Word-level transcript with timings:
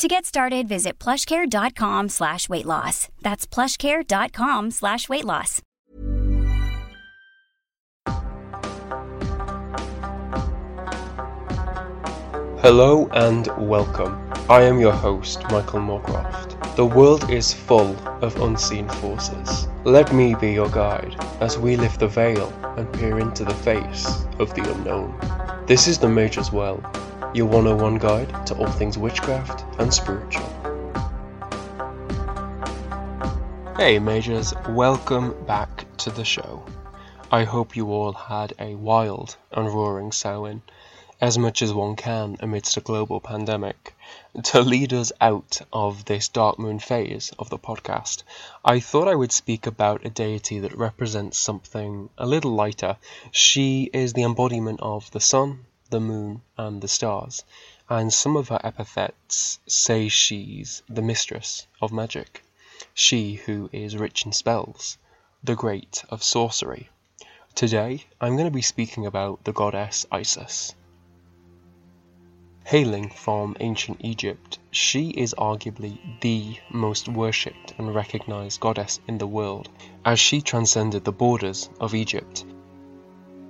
To 0.00 0.08
get 0.08 0.24
started, 0.24 0.66
visit 0.66 0.98
plushcare.com 0.98 2.08
slash 2.08 2.48
weight 2.48 2.64
loss. 2.64 3.10
That's 3.20 3.46
plushcare.com 3.46 4.70
slash 4.70 5.10
weight 5.10 5.26
loss. 5.26 5.60
Hello 12.62 13.10
and 13.12 13.48
welcome. 13.58 14.18
I 14.48 14.62
am 14.62 14.80
your 14.80 14.92
host, 14.92 15.42
Michael 15.50 15.80
Moorcroft. 15.80 16.76
The 16.76 16.86
world 16.86 17.30
is 17.30 17.52
full 17.52 17.94
of 18.24 18.40
unseen 18.40 18.88
forces. 18.88 19.68
Let 19.84 20.14
me 20.14 20.34
be 20.34 20.52
your 20.52 20.70
guide 20.70 21.14
as 21.42 21.58
we 21.58 21.76
lift 21.76 22.00
the 22.00 22.08
veil 22.08 22.50
and 22.78 22.90
peer 22.94 23.18
into 23.18 23.44
the 23.44 23.52
face 23.52 24.24
of 24.38 24.54
the 24.54 24.62
unknown. 24.72 25.14
This 25.66 25.86
is 25.86 25.98
the 25.98 26.08
Mage's 26.08 26.50
Well, 26.50 26.80
your 27.32 27.46
101 27.46 27.98
guide 27.98 28.46
to 28.46 28.56
all 28.56 28.66
things 28.66 28.98
witchcraft 28.98 29.64
and 29.78 29.94
spiritual. 29.94 30.48
Hey 33.76 34.00
Mages, 34.00 34.52
welcome 34.70 35.44
back 35.44 35.86
to 35.98 36.10
the 36.10 36.24
show. 36.24 36.64
I 37.30 37.44
hope 37.44 37.76
you 37.76 37.92
all 37.92 38.12
had 38.12 38.54
a 38.58 38.74
wild 38.74 39.36
and 39.52 39.68
roaring 39.68 40.10
Samhain 40.10 40.62
as 41.20 41.38
much 41.38 41.62
as 41.62 41.72
one 41.72 41.94
can 41.94 42.36
amidst 42.40 42.76
a 42.76 42.80
global 42.80 43.20
pandemic. 43.20 43.94
To 44.42 44.60
lead 44.62 44.92
us 44.92 45.12
out 45.20 45.60
of 45.72 46.06
this 46.06 46.28
dark 46.28 46.58
moon 46.58 46.80
phase 46.80 47.30
of 47.38 47.48
the 47.48 47.58
podcast, 47.58 48.24
I 48.64 48.80
thought 48.80 49.06
I 49.06 49.14
would 49.14 49.30
speak 49.30 49.66
about 49.66 50.04
a 50.04 50.10
deity 50.10 50.58
that 50.60 50.76
represents 50.76 51.38
something 51.38 52.08
a 52.18 52.26
little 52.26 52.52
lighter. 52.52 52.96
She 53.30 53.88
is 53.92 54.14
the 54.14 54.24
embodiment 54.24 54.80
of 54.80 55.10
the 55.12 55.20
sun, 55.20 55.66
the 55.90 56.00
moon, 56.00 56.40
and 56.56 56.80
the 56.80 56.88
stars, 56.88 57.44
and 57.88 58.12
some 58.12 58.36
of 58.36 58.48
her 58.48 58.60
epithets 58.64 59.58
say 59.66 60.08
she's 60.08 60.82
the 60.88 61.02
mistress 61.02 61.66
of 61.82 61.92
magic, 61.92 62.44
she 62.94 63.34
who 63.34 63.68
is 63.72 63.96
rich 63.96 64.24
in 64.24 64.32
spells, 64.32 64.96
the 65.42 65.56
great 65.56 66.04
of 66.08 66.22
sorcery. 66.22 66.88
Today, 67.54 68.04
I'm 68.20 68.36
going 68.36 68.48
to 68.48 68.54
be 68.54 68.62
speaking 68.62 69.04
about 69.04 69.44
the 69.44 69.52
goddess 69.52 70.06
Isis. 70.12 70.74
Hailing 72.64 73.10
from 73.10 73.56
ancient 73.58 74.00
Egypt, 74.04 74.58
she 74.70 75.10
is 75.10 75.34
arguably 75.36 75.98
the 76.20 76.58
most 76.70 77.08
worshipped 77.08 77.74
and 77.78 77.92
recognized 77.92 78.60
goddess 78.60 79.00
in 79.08 79.18
the 79.18 79.26
world, 79.26 79.68
as 80.04 80.20
she 80.20 80.40
transcended 80.40 81.04
the 81.04 81.10
borders 81.10 81.68
of 81.80 81.94
Egypt. 81.94 82.44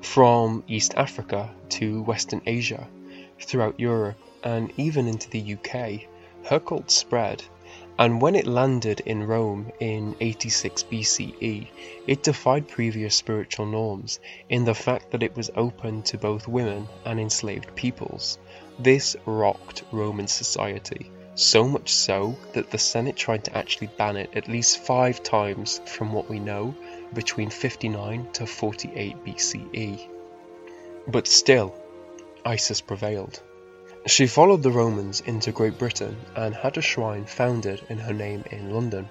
From 0.03 0.65
East 0.67 0.95
Africa 0.97 1.51
to 1.71 2.03
Western 2.03 2.41
Asia, 2.47 2.89
throughout 3.39 3.79
Europe, 3.79 4.19
and 4.43 4.73
even 4.77 5.07
into 5.07 5.29
the 5.29 5.55
UK, 5.55 6.09
her 6.47 6.59
cult 6.59 6.91
spread, 6.91 7.43
and 7.99 8.21
when 8.21 8.35
it 8.35 8.47
landed 8.47 9.01
in 9.01 9.23
Rome 9.27 9.71
in 9.79 10.17
86 10.21 10.85
BCE, 10.85 11.69
it 12.07 12.23
defied 12.23 12.67
previous 12.67 13.15
spiritual 13.15 13.67
norms 13.67 14.21
in 14.49 14.65
the 14.65 14.75
fact 14.75 15.11
that 15.11 15.23
it 15.23 15.37
was 15.37 15.51
open 15.55 16.03
to 16.05 16.17
both 16.17 16.49
women 16.49 16.89
and 17.05 17.21
enslaved 17.21 17.75
peoples. 17.77 18.39
This 18.79 19.17
rocked 19.27 19.85
Roman 19.93 20.29
society, 20.29 21.13
so 21.35 21.69
much 21.69 21.93
so 21.93 22.37
that 22.55 22.71
the 22.71 22.79
Senate 22.79 23.17
tried 23.17 23.45
to 23.45 23.57
actually 23.57 23.91
ban 23.99 24.17
it 24.17 24.31
at 24.35 24.49
least 24.49 24.79
five 24.79 25.23
times 25.23 25.83
from 25.85 26.11
what 26.13 26.31
we 26.31 26.39
know 26.39 26.75
between 27.15 27.51
59 27.51 28.29
to 28.33 28.47
48 28.47 29.25
BCE. 29.25 30.09
But 31.07 31.27
still, 31.27 31.75
Isis 32.45 32.81
prevailed. 32.81 33.41
She 34.07 34.27
followed 34.27 34.63
the 34.63 34.71
Romans 34.71 35.21
into 35.21 35.53
Great 35.53 35.79
Britain 35.79 36.17
and 36.35 36.55
had 36.55 36.79
a 36.79 36.83
shrine 36.83 37.27
founded 37.27 37.83
in 37.91 37.99
her 37.99 38.15
name 38.15 38.45
in 38.51 38.71
London. 38.71 39.09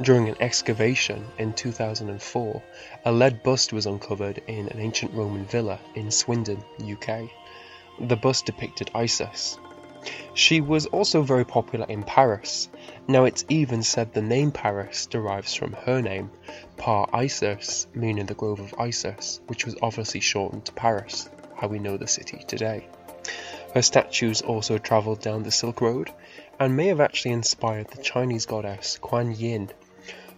During 0.00 0.28
an 0.28 0.36
excavation 0.40 1.26
in 1.38 1.52
2004, 1.54 2.62
a 3.04 3.12
lead 3.12 3.42
bust 3.42 3.72
was 3.72 3.86
uncovered 3.86 4.40
in 4.46 4.68
an 4.68 4.78
ancient 4.78 5.12
Roman 5.12 5.44
villa 5.44 5.80
in 5.94 6.10
Swindon, 6.10 6.62
UK. 6.80 7.28
The 8.00 8.16
bust 8.16 8.46
depicted 8.46 8.90
Isis. 8.94 9.58
She 10.34 10.60
was 10.60 10.86
also 10.86 11.22
very 11.22 11.44
popular 11.44 11.86
in 11.88 12.02
Paris. 12.02 12.68
Now 13.06 13.24
it's 13.24 13.44
even 13.48 13.82
said 13.82 14.12
the 14.12 14.22
name 14.22 14.50
Paris 14.50 15.06
derives 15.06 15.54
from 15.54 15.72
her 15.72 16.00
name, 16.00 16.30
Par 16.76 17.08
Isis, 17.12 17.86
meaning 17.94 18.26
the 18.26 18.34
Grove 18.34 18.60
of 18.60 18.74
Isis, 18.78 19.40
which 19.46 19.64
was 19.66 19.76
obviously 19.82 20.20
shortened 20.20 20.64
to 20.64 20.72
Paris, 20.72 21.28
how 21.54 21.68
we 21.68 21.78
know 21.78 21.96
the 21.96 22.08
city 22.08 22.42
today. 22.46 22.86
Her 23.74 23.82
statues 23.82 24.42
also 24.42 24.78
travelled 24.78 25.20
down 25.20 25.42
the 25.42 25.50
Silk 25.50 25.80
Road 25.80 26.10
and 26.58 26.76
may 26.76 26.88
have 26.88 27.00
actually 27.00 27.32
inspired 27.32 27.88
the 27.88 28.02
Chinese 28.02 28.46
goddess 28.46 28.98
Kuan 29.00 29.32
Yin. 29.32 29.70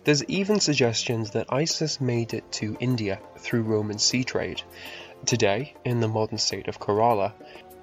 There's 0.05 0.25
even 0.25 0.61
suggestions 0.61 1.31
that 1.31 1.53
Isis 1.53 2.01
made 2.01 2.35
it 2.35 2.51
to 2.53 2.77
India 2.81 3.21
through 3.39 3.63
Roman 3.63 3.99
sea 3.99 4.25
trade, 4.25 4.63
Today, 5.27 5.73
in 5.87 6.01
the 6.01 6.09
modern 6.09 6.37
state 6.37 6.69
of 6.69 6.79
Kerala, 6.79 7.33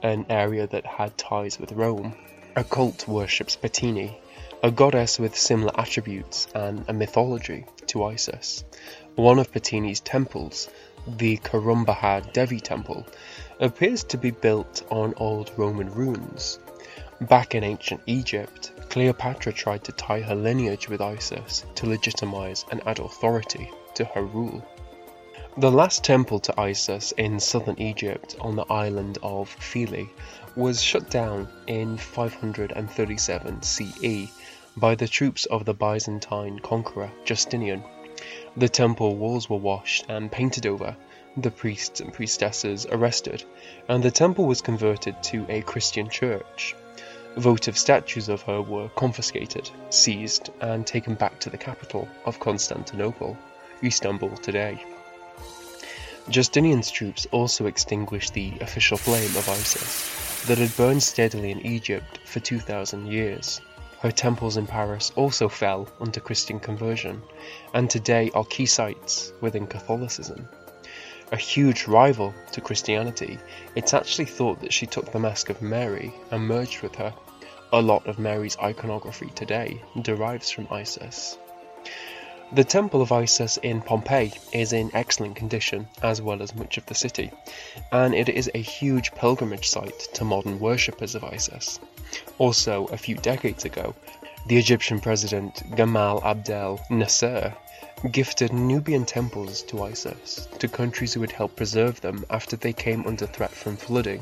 an 0.03 0.25
area 0.29 0.67
that 0.67 0.85
had 0.85 1.17
ties 1.17 1.59
with 1.59 1.72
Rome, 1.72 2.13
a 2.56 2.63
cult 2.63 3.07
worships 3.07 3.56
Pattini, 3.56 4.16
a 4.63 4.72
goddess 4.72 5.19
with 5.19 5.38
similar 5.38 5.72
attributes 5.79 6.47
and 6.53 6.85
a 6.88 6.94
mythology 6.94 7.66
to 7.88 8.03
Isis. 8.03 8.63
One 9.16 9.40
of 9.40 9.51
Pattini's 9.51 9.99
temples, 9.99 10.70
the 11.08 11.37
Karumbahar 11.37 12.31
Devi 12.34 12.59
Temple, 12.59 13.05
appears 13.59 14.03
to 14.05 14.17
be 14.17 14.31
built 14.31 14.84
on 14.90 15.14
old 15.17 15.52
Roman 15.58 15.91
ruins. 15.93 16.59
Back 17.22 17.53
in 17.53 17.64
ancient 17.64 18.02
Egypt, 18.08 18.72
Cleopatra 18.90 19.53
tried 19.53 19.84
to 19.84 19.91
tie 19.91 20.22
her 20.22 20.35
lineage 20.35 20.90
with 20.90 21.02
Isis 21.02 21.66
to 21.76 21.85
legitimize 21.85 22.66
and 22.72 22.81
add 22.87 22.99
authority 22.99 23.70
to 23.93 24.05
her 24.05 24.23
rule. 24.23 24.66
The 25.58 25.70
last 25.70 26.06
temple 26.06 26.40
to 26.40 26.58
Isis 26.58 27.12
in 27.18 27.38
southern 27.38 27.78
Egypt 27.78 28.38
on 28.40 28.56
the 28.56 28.64
island 28.72 29.18
of 29.22 29.50
Philae 29.50 30.09
was 30.56 30.82
shut 30.82 31.09
down 31.09 31.50
in 31.68 31.98
537 31.98 33.62
CE 33.62 34.32
by 34.78 34.96
the 34.96 35.09
troops 35.09 35.46
of 35.48 35.66
the 35.66 35.74
Byzantine 35.74 36.59
conqueror 36.59 37.12
Justinian. 37.26 37.84
The 38.56 38.70
temple 38.70 39.18
walls 39.18 39.50
were 39.50 39.58
washed 39.58 40.06
and 40.08 40.32
painted 40.32 40.66
over, 40.66 40.96
the 41.36 41.52
priests 41.52 42.00
and 42.00 42.14
priestesses 42.14 42.86
arrested, 42.86 43.44
and 43.90 44.02
the 44.02 44.09
temple 44.09 44.46
was 44.46 44.62
converted 44.62 45.22
to 45.24 45.46
a 45.50 45.64
Christian 45.64 46.08
church. 46.08 46.78
Votive 47.36 47.78
statues 47.78 48.30
of 48.30 48.42
her 48.44 48.62
were 48.62 48.88
confiscated, 48.96 49.70
seized, 49.90 50.50
and 50.62 50.88
taken 50.88 51.16
back 51.16 51.42
to 51.42 51.50
the 51.50 51.58
capital 51.58 52.08
of 52.24 52.40
Constantinople. 52.40 53.38
Istanbul 53.84 54.38
today. 54.38 54.82
Justinian's 56.29 56.91
troops 56.91 57.26
also 57.32 57.66
extinguished 57.66 58.34
the 58.34 58.53
official 58.62 58.97
flame 58.97 59.35
of 59.35 59.50
Isis 59.50 60.46
that 60.46 60.59
had 60.59 60.76
burned 60.78 61.03
steadily 61.03 61.52
in 61.52 61.66
Egypt 61.66 62.20
for 62.26 62.40
2,000 62.40 63.08
years. 63.08 63.59
Her 64.00 64.12
temples 64.12 64.58
in 64.58 64.66
Paris 64.66 65.12
also 65.16 65.50
fell 65.50 65.88
under 66.00 66.20
Christian 66.20 66.59
conversion, 66.59 67.22
and 67.73 67.90
today 67.90 68.32
are 68.34 68.46
key 68.46 68.66
sites 68.66 69.34
within 69.41 69.68
Catholicism. 69.68 70.47
A 71.32 71.38
huge 71.38 71.88
rival 71.88 72.34
to 72.52 72.62
Christianity, 72.62 73.40
it's 73.76 73.94
actually 73.94 74.26
thought 74.26 74.59
that 74.62 74.74
she 74.74 74.85
took 74.85 75.12
the 75.12 75.20
mask 75.20 75.50
of 75.50 75.62
Mary 75.62 76.14
and 76.29 76.47
merged 76.47 76.82
with 76.82 76.96
her. 76.96 77.14
A 77.74 77.82
lot 77.82 78.06
of 78.08 78.20
Mary's 78.20 78.58
iconography 78.58 79.29
today 79.35 79.82
derives 80.02 80.50
from 80.50 80.67
Isis. 80.72 81.38
The 82.53 82.66
Temple 82.66 83.02
of 83.02 83.14
Isis 83.14 83.56
in 83.64 83.80
Pompeii 83.80 84.34
is 84.52 84.74
in 84.74 84.92
excellent 84.94 85.38
condition, 85.38 85.88
as 86.03 86.22
well 86.22 86.42
as 86.42 86.53
much 86.53 86.78
of 86.78 86.86
the 86.86 86.94
city, 86.94 87.32
and 87.94 88.14
it 88.14 88.28
is 88.28 88.52
a 88.53 88.62
huge 88.62 89.14
pilgrimage 89.14 89.70
site 89.70 90.09
to 90.16 90.26
modern 90.26 90.59
worshippers 90.59 91.16
of 91.16 91.24
Isis. 91.24 91.80
Also, 92.40 92.88
a 92.88 92.98
few 92.98 93.16
decades 93.16 93.64
ago, 93.64 93.96
the 94.48 94.58
Egyptian 94.58 95.00
president 95.00 95.64
Gamal 95.78 96.22
Abdel 96.26 96.86
Nasser 96.90 97.56
gifted 98.12 98.52
Nubian 98.52 99.06
temples 99.06 99.62
to 99.64 99.84
Isis 99.84 100.50
to 100.59 100.68
countries 100.68 101.14
who 101.14 101.22
would 101.22 101.32
help 101.32 101.56
preserve 101.56 102.02
them 102.02 102.26
after 102.30 102.58
they 102.58 102.74
came 102.74 103.08
under 103.08 103.28
threat 103.28 103.52
from 103.52 103.78
flooding 103.78 104.22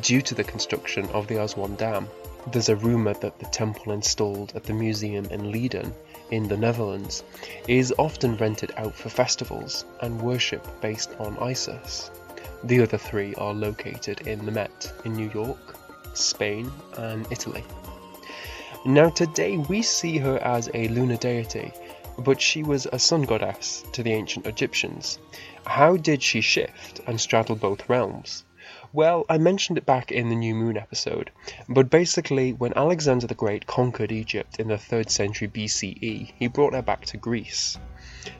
due 0.00 0.22
to 0.22 0.34
the 0.34 0.42
construction 0.42 1.06
of 1.10 1.28
the 1.28 1.40
Aswan 1.40 1.76
Dam. 1.76 2.08
There's 2.50 2.70
a 2.70 2.76
rumour 2.76 3.14
that 3.14 3.38
the 3.38 3.46
temple 3.46 3.92
installed 3.92 4.52
at 4.56 4.64
the 4.64 4.72
museum 4.72 5.26
in 5.26 5.52
Leiden 5.52 5.94
in 6.30 6.48
the 6.48 6.56
Netherlands 6.56 7.24
is 7.66 7.94
often 7.98 8.36
rented 8.36 8.72
out 8.76 8.94
for 8.94 9.08
festivals 9.08 9.84
and 10.00 10.20
worship 10.20 10.66
based 10.80 11.14
on 11.18 11.38
Isis. 11.38 12.10
The 12.64 12.80
other 12.82 12.98
three 12.98 13.34
are 13.36 13.54
located 13.54 14.26
in 14.26 14.44
the 14.44 14.52
Met 14.52 14.92
in 15.04 15.14
New 15.14 15.30
York, 15.30 15.76
Spain, 16.14 16.70
and 16.96 17.26
Italy. 17.30 17.64
Now, 18.84 19.10
today 19.10 19.56
we 19.56 19.82
see 19.82 20.18
her 20.18 20.38
as 20.38 20.70
a 20.74 20.88
lunar 20.88 21.16
deity, 21.16 21.72
but 22.18 22.40
she 22.40 22.62
was 22.62 22.86
a 22.92 22.98
sun 22.98 23.22
goddess 23.22 23.84
to 23.92 24.02
the 24.02 24.12
ancient 24.12 24.46
Egyptians. 24.46 25.18
How 25.66 25.96
did 25.96 26.22
she 26.22 26.40
shift 26.40 27.00
and 27.06 27.20
straddle 27.20 27.56
both 27.56 27.88
realms? 27.88 28.44
Well, 28.92 29.26
I 29.28 29.36
mentioned 29.36 29.76
it 29.76 29.84
back 29.84 30.10
in 30.10 30.30
the 30.30 30.34
New 30.34 30.54
Moon 30.54 30.78
episode, 30.78 31.30
but 31.68 31.90
basically, 31.90 32.54
when 32.54 32.72
Alexander 32.74 33.26
the 33.26 33.34
Great 33.34 33.66
conquered 33.66 34.10
Egypt 34.10 34.58
in 34.58 34.68
the 34.68 34.76
3rd 34.76 35.10
century 35.10 35.46
BCE, 35.46 36.32
he 36.34 36.46
brought 36.48 36.72
her 36.72 36.80
back 36.80 37.04
to 37.06 37.18
Greece. 37.18 37.78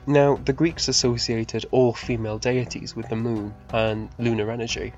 Now, 0.07 0.37
the 0.37 0.53
Greeks 0.53 0.87
associated 0.87 1.67
all 1.69 1.93
female 1.93 2.39
deities 2.39 2.95
with 2.95 3.09
the 3.09 3.15
moon 3.15 3.53
and 3.71 4.09
lunar 4.17 4.49
energy. 4.49 4.93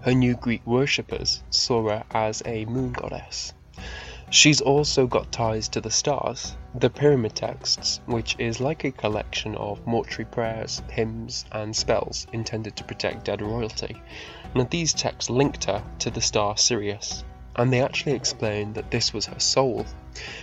Her 0.00 0.14
new 0.14 0.34
Greek 0.36 0.66
worshippers 0.66 1.42
saw 1.50 1.88
her 1.88 2.04
as 2.10 2.42
a 2.46 2.64
moon 2.64 2.92
goddess. 2.92 3.52
She's 4.30 4.60
also 4.60 5.06
got 5.06 5.30
ties 5.30 5.68
to 5.68 5.80
the 5.80 5.90
stars, 5.90 6.56
the 6.74 6.90
Pyramid 6.90 7.34
Texts, 7.34 8.00
which 8.06 8.34
is 8.38 8.60
like 8.60 8.84
a 8.84 8.90
collection 8.90 9.54
of 9.56 9.86
mortuary 9.86 10.24
prayers, 10.24 10.82
hymns, 10.90 11.44
and 11.52 11.76
spells 11.76 12.26
intended 12.32 12.74
to 12.76 12.84
protect 12.84 13.26
dead 13.26 13.42
royalty. 13.42 13.96
Now, 14.54 14.66
these 14.70 14.92
texts 14.94 15.30
linked 15.30 15.64
her 15.64 15.84
to 16.00 16.10
the 16.10 16.20
star 16.20 16.56
Sirius, 16.56 17.22
and 17.56 17.72
they 17.72 17.82
actually 17.82 18.12
explain 18.12 18.72
that 18.72 18.90
this 18.90 19.12
was 19.12 19.26
her 19.26 19.38
soul. 19.38 19.86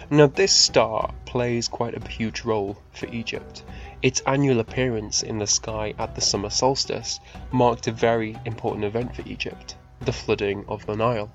Now, 0.10 0.28
this 0.28 0.54
star 0.54 1.14
plays 1.26 1.68
quite 1.68 1.96
a 1.96 2.08
huge 2.10 2.42
role 2.42 2.78
for 2.92 3.08
Egypt. 3.08 3.64
Its 4.02 4.22
annual 4.28 4.60
appearance 4.60 5.24
in 5.24 5.38
the 5.38 5.48
sky 5.48 5.94
at 5.98 6.16
the 6.16 6.22
summer 6.22 6.50
solstice 6.50 7.20
marked 7.52 7.88
a 7.88 7.92
very 7.92 8.38
important 8.46 8.86
event 8.86 9.16
for 9.16 9.24
Egypt 9.28 9.76
the 10.02 10.12
flooding 10.12 10.66
of 10.68 10.84
the 10.88 10.96
Nile. 10.96 11.32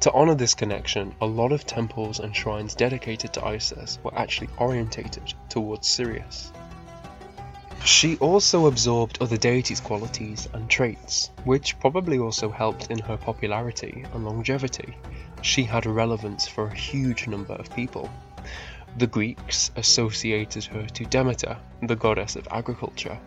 To 0.00 0.12
honour 0.12 0.34
this 0.34 0.54
connection, 0.54 1.14
a 1.20 1.26
lot 1.26 1.50
of 1.50 1.66
temples 1.66 2.20
and 2.20 2.36
shrines 2.36 2.74
dedicated 2.74 3.32
to 3.32 3.44
Isis 3.44 3.98
were 4.02 4.16
actually 4.18 4.48
orientated 4.58 5.32
towards 5.48 5.88
Sirius. 5.88 6.52
She 7.84 8.16
also 8.16 8.66
absorbed 8.66 9.18
other 9.20 9.36
deities' 9.36 9.80
qualities 9.80 10.48
and 10.52 10.68
traits, 10.70 11.30
which 11.44 11.78
probably 11.80 12.18
also 12.18 12.50
helped 12.50 12.90
in 12.90 12.98
her 12.98 13.16
popularity 13.16 14.04
and 14.12 14.24
longevity. 14.24 14.96
She 15.42 15.64
had 15.64 15.86
relevance 15.86 16.46
for 16.46 16.66
a 16.66 16.74
huge 16.74 17.26
number 17.26 17.54
of 17.54 17.74
people. 17.74 18.10
The 18.96 19.06
Greeks 19.06 19.70
associated 19.76 20.64
her 20.64 20.86
to 20.86 21.04
Demeter, 21.04 21.58
the 21.82 21.96
goddess 21.96 22.36
of 22.36 22.48
agriculture. 22.50 23.18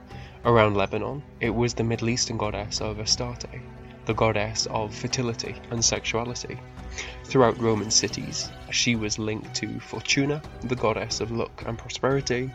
Around 0.46 0.76
Lebanon, 0.76 1.24
it 1.40 1.50
was 1.50 1.74
the 1.74 1.84
Middle 1.84 2.10
Eastern 2.10 2.38
goddess 2.38 2.82
of 2.82 3.00
Astarte 3.00 3.46
the 4.08 4.14
goddess 4.14 4.68
of 4.72 4.96
fertility 4.96 5.54
and 5.70 5.84
sexuality. 5.84 6.58
Throughout 7.26 7.62
Roman 7.62 7.92
cities, 7.92 8.50
she 8.72 8.96
was 8.96 9.20
linked 9.20 9.54
to 9.56 9.82
Fortuna, 9.82 10.42
the 10.64 10.78
goddess 10.78 11.20
of 11.20 11.30
luck 11.30 11.64
and 11.66 11.78
prosperity, 11.78 12.50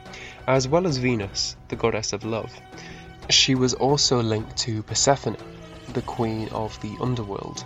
as 0.49 0.67
well 0.67 0.87
as 0.87 0.97
Venus, 0.97 1.57
the 1.69 1.77
goddess 1.77 2.15
of 2.15 2.25
love. 2.25 2.51
She 3.29 3.55
was 3.55 3.75
also 3.75 4.23
linked 4.23 4.57
to 4.65 4.83
Persephone, 4.83 5.37
the 5.93 6.01
queen 6.01 6.49
of 6.49 6.81
the 6.81 6.97
underworld. 7.03 7.65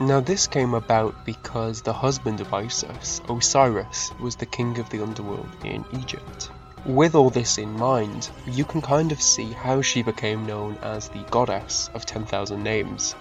Now, 0.00 0.20
this 0.20 0.46
came 0.46 0.74
about 0.74 1.24
because 1.24 1.80
the 1.80 1.94
husband 1.94 2.42
of 2.42 2.52
Isis, 2.52 3.22
Osiris, 3.28 4.12
was 4.20 4.36
the 4.36 4.46
king 4.46 4.78
of 4.78 4.90
the 4.90 5.02
underworld 5.02 5.48
in 5.64 5.82
Egypt. 5.94 6.50
With 6.86 7.14
all 7.14 7.30
this 7.30 7.56
in 7.56 7.72
mind, 7.78 8.28
you 8.46 8.66
can 8.66 8.82
kind 8.82 9.10
of 9.10 9.22
see 9.22 9.52
how 9.52 9.80
she 9.80 10.02
became 10.02 10.44
known 10.44 10.76
as 10.82 11.08
the 11.08 11.24
goddess 11.30 11.88
of 11.94 12.04
10,000 12.04 12.62
names. 12.62 13.14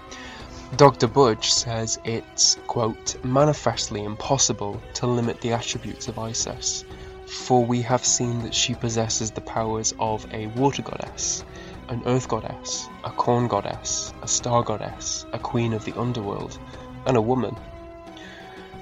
Dr. 0.75 1.07
Budge 1.07 1.49
says 1.49 1.97
it's, 2.03 2.57
quote, 2.67 3.15
manifestly 3.23 4.03
impossible 4.03 4.81
to 4.95 5.07
limit 5.07 5.39
the 5.39 5.53
attributes 5.53 6.09
of 6.09 6.19
Isis, 6.19 6.83
for 7.25 7.63
we 7.63 7.81
have 7.83 8.03
seen 8.03 8.41
that 8.41 8.53
she 8.53 8.75
possesses 8.75 9.31
the 9.31 9.39
powers 9.39 9.93
of 9.97 10.27
a 10.33 10.47
water 10.47 10.81
goddess, 10.81 11.45
an 11.87 12.03
earth 12.05 12.27
goddess, 12.27 12.89
a 13.05 13.11
corn 13.11 13.47
goddess, 13.47 14.13
a 14.21 14.27
star 14.27 14.61
goddess, 14.63 15.25
a 15.31 15.39
queen 15.39 15.71
of 15.71 15.85
the 15.85 15.97
underworld, 15.97 16.59
and 17.05 17.15
a 17.15 17.21
woman 17.21 17.55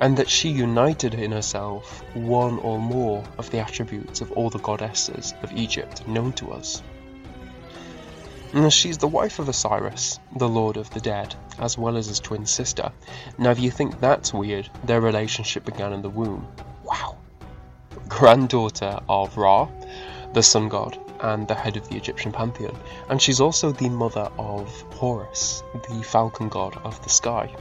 and 0.01 0.17
that 0.17 0.29
she 0.29 0.49
united 0.49 1.13
in 1.13 1.31
herself 1.31 2.03
one 2.15 2.57
or 2.59 2.79
more 2.79 3.23
of 3.37 3.49
the 3.51 3.59
attributes 3.59 4.19
of 4.19 4.31
all 4.31 4.49
the 4.49 4.59
goddesses 4.59 5.35
of 5.43 5.53
Egypt 5.53 6.05
known 6.07 6.33
to 6.33 6.51
us. 6.51 6.81
She's 8.69 8.97
the 8.97 9.07
wife 9.07 9.39
of 9.39 9.47
Osiris, 9.47 10.19
the 10.35 10.49
lord 10.49 10.75
of 10.75 10.89
the 10.89 10.99
dead, 10.99 11.35
as 11.59 11.77
well 11.77 11.95
as 11.95 12.07
his 12.07 12.19
twin 12.19 12.45
sister. 12.45 12.91
Now, 13.37 13.51
if 13.51 13.59
you 13.59 13.71
think 13.71 13.99
that's 13.99 14.33
weird, 14.33 14.69
their 14.83 14.99
relationship 14.99 15.63
began 15.63 15.93
in 15.93 16.01
the 16.01 16.09
womb. 16.09 16.47
Wow. 16.83 17.15
Granddaughter 18.09 18.99
of 19.07 19.37
Ra, 19.37 19.69
the 20.33 20.43
sun 20.43 20.67
god, 20.67 20.97
and 21.21 21.47
the 21.47 21.55
head 21.55 21.77
of 21.77 21.87
the 21.87 21.95
Egyptian 21.95 22.31
pantheon, 22.31 22.75
and 23.07 23.21
she's 23.21 23.39
also 23.39 23.71
the 23.71 23.87
mother 23.87 24.29
of 24.37 24.67
Horus, 24.95 25.63
the 25.87 26.03
falcon 26.03 26.49
god 26.49 26.77
of 26.83 27.01
the 27.03 27.09
sky. 27.09 27.55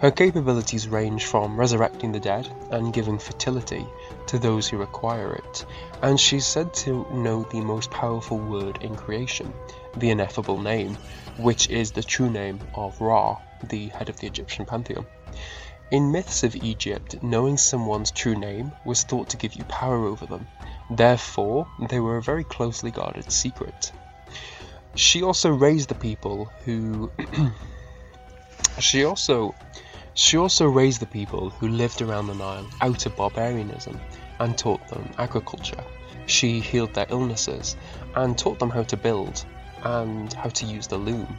Her 0.00 0.10
capabilities 0.10 0.88
range 0.88 1.26
from 1.26 1.60
resurrecting 1.60 2.10
the 2.10 2.20
dead 2.20 2.48
and 2.70 2.90
giving 2.90 3.18
fertility 3.18 3.84
to 4.28 4.38
those 4.38 4.66
who 4.66 4.78
require 4.78 5.34
it, 5.34 5.66
and 6.00 6.18
she's 6.18 6.46
said 6.46 6.72
to 6.76 7.06
know 7.12 7.42
the 7.42 7.60
most 7.60 7.90
powerful 7.90 8.38
word 8.38 8.78
in 8.80 8.96
creation, 8.96 9.52
the 9.98 10.08
ineffable 10.08 10.58
name, 10.58 10.96
which 11.36 11.68
is 11.68 11.90
the 11.90 12.02
true 12.02 12.30
name 12.30 12.62
of 12.74 12.98
Ra, 12.98 13.36
the 13.64 13.88
head 13.88 14.08
of 14.08 14.18
the 14.18 14.26
Egyptian 14.26 14.64
pantheon. 14.64 15.04
In 15.90 16.10
myths 16.10 16.44
of 16.44 16.56
Egypt, 16.56 17.22
knowing 17.22 17.58
someone's 17.58 18.10
true 18.10 18.36
name 18.36 18.72
was 18.86 19.02
thought 19.02 19.28
to 19.28 19.36
give 19.36 19.52
you 19.52 19.64
power 19.64 20.06
over 20.06 20.24
them. 20.24 20.46
Therefore, 20.90 21.66
they 21.90 22.00
were 22.00 22.16
a 22.16 22.22
very 22.22 22.44
closely 22.44 22.90
guarded 22.90 23.30
secret. 23.30 23.92
She 24.94 25.22
also 25.22 25.50
raised 25.50 25.90
the 25.90 25.94
people 25.94 26.50
who. 26.64 27.10
she 28.78 29.04
also 29.04 29.54
she 30.20 30.36
also 30.36 30.66
raised 30.66 31.00
the 31.00 31.06
people 31.06 31.48
who 31.48 31.66
lived 31.66 32.02
around 32.02 32.26
the 32.26 32.34
Nile 32.34 32.66
out 32.82 33.06
of 33.06 33.16
barbarianism 33.16 33.98
and 34.38 34.56
taught 34.56 34.86
them 34.88 35.08
agriculture. 35.16 35.82
She 36.26 36.60
healed 36.60 36.92
their 36.92 37.06
illnesses 37.08 37.74
and 38.14 38.36
taught 38.36 38.58
them 38.58 38.68
how 38.68 38.82
to 38.82 38.98
build 38.98 39.42
and 39.82 40.30
how 40.34 40.50
to 40.50 40.66
use 40.66 40.86
the 40.86 40.98
loom. 40.98 41.38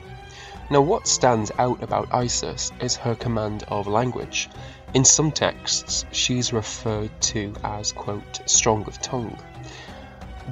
Now, 0.72 0.82
what 0.82 1.08
stands 1.08 1.52
out 1.60 1.84
about 1.84 2.12
Isis 2.12 2.72
is 2.82 2.96
her 2.96 3.14
command 3.14 3.66
of 3.68 3.86
language. 3.86 4.50
In 4.96 5.06
some 5.06 5.32
texts, 5.32 6.06
she's 6.12 6.52
referred 6.52 7.12
to 7.22 7.54
as, 7.64 7.92
quote, 7.92 8.42
strong 8.48 8.84
of 8.88 9.00
tongue. 9.00 9.38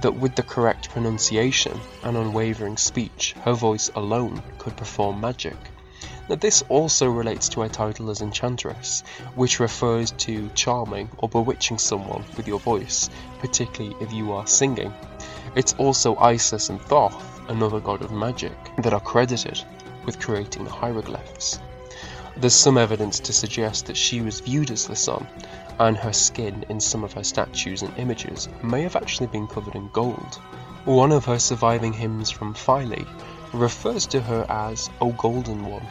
That 0.02 0.16
with 0.16 0.36
the 0.36 0.44
correct 0.44 0.92
pronunciation 0.92 1.80
and 2.04 2.16
unwavering 2.16 2.78
speech, 2.78 3.34
her 3.44 3.54
voice 3.54 3.90
alone 3.96 4.44
could 4.60 4.78
perform 4.78 5.20
magic. 5.20 5.58
Now, 6.30 6.36
this 6.36 6.64
also 6.70 7.10
relates 7.10 7.50
to 7.50 7.62
her 7.62 7.70
title 7.70 8.12
as 8.12 8.22
Enchantress, 8.22 9.04
which 9.34 9.60
refers 9.60 10.12
to 10.12 10.52
charming 10.54 11.10
or 11.18 11.28
bewitching 11.28 11.80
someone 11.80 12.24
with 12.38 12.48
your 12.48 12.60
voice, 12.60 13.10
particularly 13.40 13.96
if 14.00 14.14
you 14.14 14.34
are 14.34 14.46
singing. 14.46 14.94
It's 15.56 15.74
also 15.80 16.16
Isis 16.18 16.70
and 16.70 16.80
Thoth, 16.80 17.42
another 17.50 17.80
god 17.80 18.04
of 18.04 18.12
magic, 18.12 18.54
that 18.78 18.94
are 18.94 19.00
credited 19.00 19.60
with 20.06 20.20
creating 20.20 20.66
the 20.66 20.70
hieroglyphs. 20.70 21.58
There's 22.38 22.54
some 22.54 22.78
evidence 22.78 23.20
to 23.22 23.34
suggest 23.34 23.88
that 23.88 23.98
she 23.98 24.22
was 24.22 24.40
viewed 24.40 24.70
as 24.70 24.86
the 24.86 24.96
sun, 24.96 25.28
and 25.80 25.98
her 25.98 26.14
skin 26.14 26.64
in 26.70 26.80
some 26.80 27.04
of 27.04 27.14
her 27.14 27.24
statues 27.24 27.82
and 27.82 27.98
images 27.98 28.48
may 28.62 28.84
have 28.84 28.96
actually 28.96 29.28
been 29.28 29.48
covered 29.48 29.74
in 29.74 29.90
gold. 29.94 30.40
One 30.86 31.12
of 31.12 31.26
her 31.26 31.40
surviving 31.40 31.94
hymns 31.94 32.30
from 32.30 32.54
Philae 32.54 33.08
refers 33.52 34.06
to 34.08 34.22
her 34.22 34.46
as 34.48 34.92
O 35.02 35.12
Golden 35.14 35.66
One. 35.66 35.88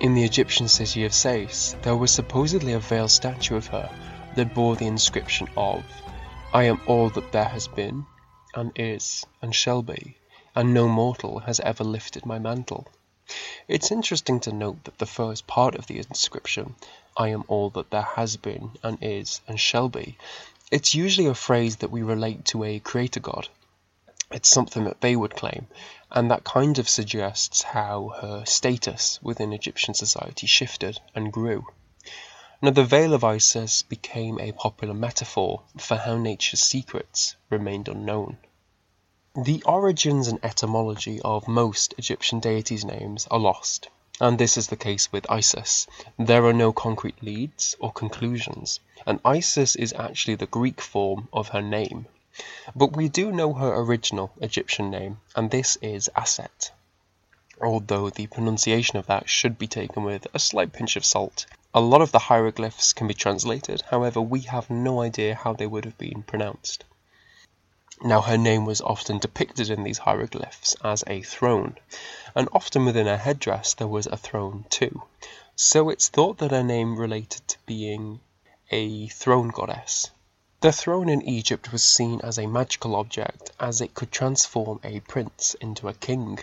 In 0.00 0.14
the 0.14 0.24
Egyptian 0.24 0.66
city 0.66 1.04
of 1.04 1.12
Sais, 1.12 1.76
there 1.82 1.94
was 1.94 2.10
supposedly 2.10 2.72
a 2.72 2.78
veiled 2.78 3.10
statue 3.10 3.54
of 3.56 3.66
her 3.66 3.90
that 4.34 4.54
bore 4.54 4.74
the 4.74 4.86
inscription 4.86 5.46
of, 5.58 5.84
I 6.54 6.62
am 6.64 6.80
all 6.86 7.10
that 7.10 7.32
there 7.32 7.44
has 7.44 7.68
been, 7.68 8.06
and 8.54 8.72
is, 8.76 9.26
and 9.42 9.54
shall 9.54 9.82
be, 9.82 10.16
and 10.56 10.72
no 10.72 10.88
mortal 10.88 11.40
has 11.40 11.60
ever 11.60 11.84
lifted 11.84 12.24
my 12.24 12.38
mantle. 12.38 12.88
It's 13.68 13.92
interesting 13.92 14.40
to 14.40 14.54
note 14.54 14.84
that 14.84 14.96
the 14.96 15.04
first 15.04 15.46
part 15.46 15.74
of 15.74 15.86
the 15.86 15.98
inscription, 15.98 16.76
I 17.14 17.28
am 17.28 17.44
all 17.46 17.68
that 17.68 17.90
there 17.90 18.00
has 18.16 18.38
been, 18.38 18.70
and 18.82 18.96
is, 19.02 19.42
and 19.46 19.60
shall 19.60 19.90
be, 19.90 20.16
it's 20.70 20.94
usually 20.94 21.26
a 21.26 21.34
phrase 21.34 21.76
that 21.76 21.90
we 21.90 22.02
relate 22.02 22.46
to 22.46 22.64
a 22.64 22.78
creator 22.78 23.20
god. 23.20 23.48
It's 24.32 24.48
something 24.48 24.84
that 24.84 25.00
they 25.00 25.16
would 25.16 25.34
claim, 25.34 25.66
and 26.08 26.30
that 26.30 26.44
kind 26.44 26.78
of 26.78 26.88
suggests 26.88 27.62
how 27.62 28.14
her 28.20 28.44
status 28.46 29.18
within 29.20 29.52
Egyptian 29.52 29.92
society 29.92 30.46
shifted 30.46 31.00
and 31.16 31.32
grew. 31.32 31.66
Now, 32.62 32.70
the 32.70 32.84
veil 32.84 33.12
of 33.12 33.24
Isis 33.24 33.82
became 33.82 34.38
a 34.38 34.52
popular 34.52 34.94
metaphor 34.94 35.62
for 35.76 35.96
how 35.96 36.16
nature's 36.16 36.62
secrets 36.62 37.34
remained 37.48 37.88
unknown. 37.88 38.38
The 39.34 39.64
origins 39.64 40.28
and 40.28 40.38
etymology 40.44 41.20
of 41.22 41.48
most 41.48 41.94
Egyptian 41.98 42.38
deities' 42.38 42.84
names 42.84 43.26
are 43.32 43.38
lost, 43.40 43.88
and 44.20 44.38
this 44.38 44.56
is 44.56 44.68
the 44.68 44.76
case 44.76 45.10
with 45.10 45.28
Isis. 45.28 45.88
There 46.18 46.44
are 46.44 46.52
no 46.52 46.72
concrete 46.72 47.20
leads 47.20 47.74
or 47.80 47.92
conclusions, 47.92 48.78
and 49.06 49.18
Isis 49.24 49.74
is 49.74 49.92
actually 49.92 50.36
the 50.36 50.46
Greek 50.46 50.80
form 50.80 51.28
of 51.32 51.48
her 51.48 51.62
name. 51.62 52.06
But 52.74 52.96
we 52.96 53.08
do 53.08 53.30
know 53.30 53.52
her 53.52 53.74
original 53.74 54.32
Egyptian 54.40 54.90
name, 54.90 55.20
and 55.36 55.50
this 55.50 55.76
is 55.82 56.08
Aset, 56.16 56.70
although 57.60 58.08
the 58.08 58.26
pronunciation 58.28 58.98
of 58.98 59.06
that 59.06 59.28
should 59.28 59.58
be 59.58 59.66
taken 59.66 60.04
with 60.04 60.26
a 60.32 60.38
slight 60.38 60.72
pinch 60.72 60.96
of 60.96 61.04
salt. 61.04 61.46
A 61.74 61.80
lot 61.80 62.00
of 62.00 62.12
the 62.12 62.18
hieroglyphs 62.18 62.92
can 62.92 63.06
be 63.06 63.14
translated, 63.14 63.82
however, 63.90 64.20
we 64.20 64.40
have 64.40 64.70
no 64.70 65.02
idea 65.02 65.34
how 65.34 65.52
they 65.52 65.66
would 65.66 65.84
have 65.84 65.98
been 65.98 66.22
pronounced. 66.22 66.84
Now, 68.02 68.22
her 68.22 68.38
name 68.38 68.64
was 68.64 68.80
often 68.80 69.18
depicted 69.18 69.68
in 69.68 69.82
these 69.82 69.98
hieroglyphs 69.98 70.74
as 70.82 71.04
a 71.06 71.20
throne, 71.20 71.76
and 72.34 72.48
often 72.52 72.86
within 72.86 73.06
her 73.06 73.18
headdress 73.18 73.74
there 73.74 73.86
was 73.86 74.06
a 74.06 74.16
throne 74.16 74.64
too. 74.70 75.02
So 75.54 75.90
it's 75.90 76.08
thought 76.08 76.38
that 76.38 76.52
her 76.52 76.62
name 76.62 76.96
related 76.96 77.46
to 77.48 77.58
being 77.66 78.20
a 78.70 79.08
throne 79.08 79.48
goddess. 79.48 80.10
The 80.62 80.72
throne 80.72 81.08
in 81.08 81.22
Egypt 81.22 81.72
was 81.72 81.82
seen 81.82 82.20
as 82.20 82.38
a 82.38 82.46
magical 82.46 82.94
object 82.94 83.50
as 83.58 83.80
it 83.80 83.94
could 83.94 84.12
transform 84.12 84.78
a 84.84 85.00
prince 85.00 85.54
into 85.58 85.88
a 85.88 85.94
king. 85.94 86.38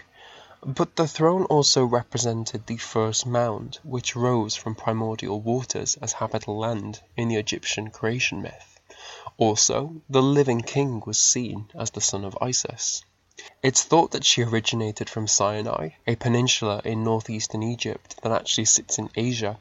But 0.66 0.96
the 0.96 1.08
throne 1.08 1.46
also 1.46 1.86
represented 1.86 2.66
the 2.66 2.78
first 2.78 3.28
mound 3.28 3.78
which 3.84 4.16
rose 4.16 4.56
from 4.56 4.74
primordial 4.74 5.40
waters 5.40 5.98
as 6.02 6.14
habitable 6.14 6.58
land 6.58 7.00
in 7.16 7.28
the 7.28 7.36
Egyptian 7.36 7.92
creation 7.92 8.42
myth. 8.42 8.80
Also, 9.38 10.02
the 10.10 10.24
living 10.24 10.62
king 10.62 11.04
was 11.06 11.22
seen 11.22 11.70
as 11.76 11.92
the 11.92 12.02
son 12.02 12.26
of 12.26 12.36
Isis. 12.42 13.06
It's 13.62 13.84
thought 13.84 14.10
that 14.14 14.26
she 14.26 14.42
originated 14.42 15.12
from 15.12 15.28
Sinai, 15.28 15.90
a 16.08 16.16
peninsula 16.16 16.82
in 16.84 17.04
northeastern 17.04 17.62
Egypt 17.62 18.16
that 18.24 18.32
actually 18.32 18.66
sits 18.66 18.98
in 18.98 19.12
Asia, 19.16 19.60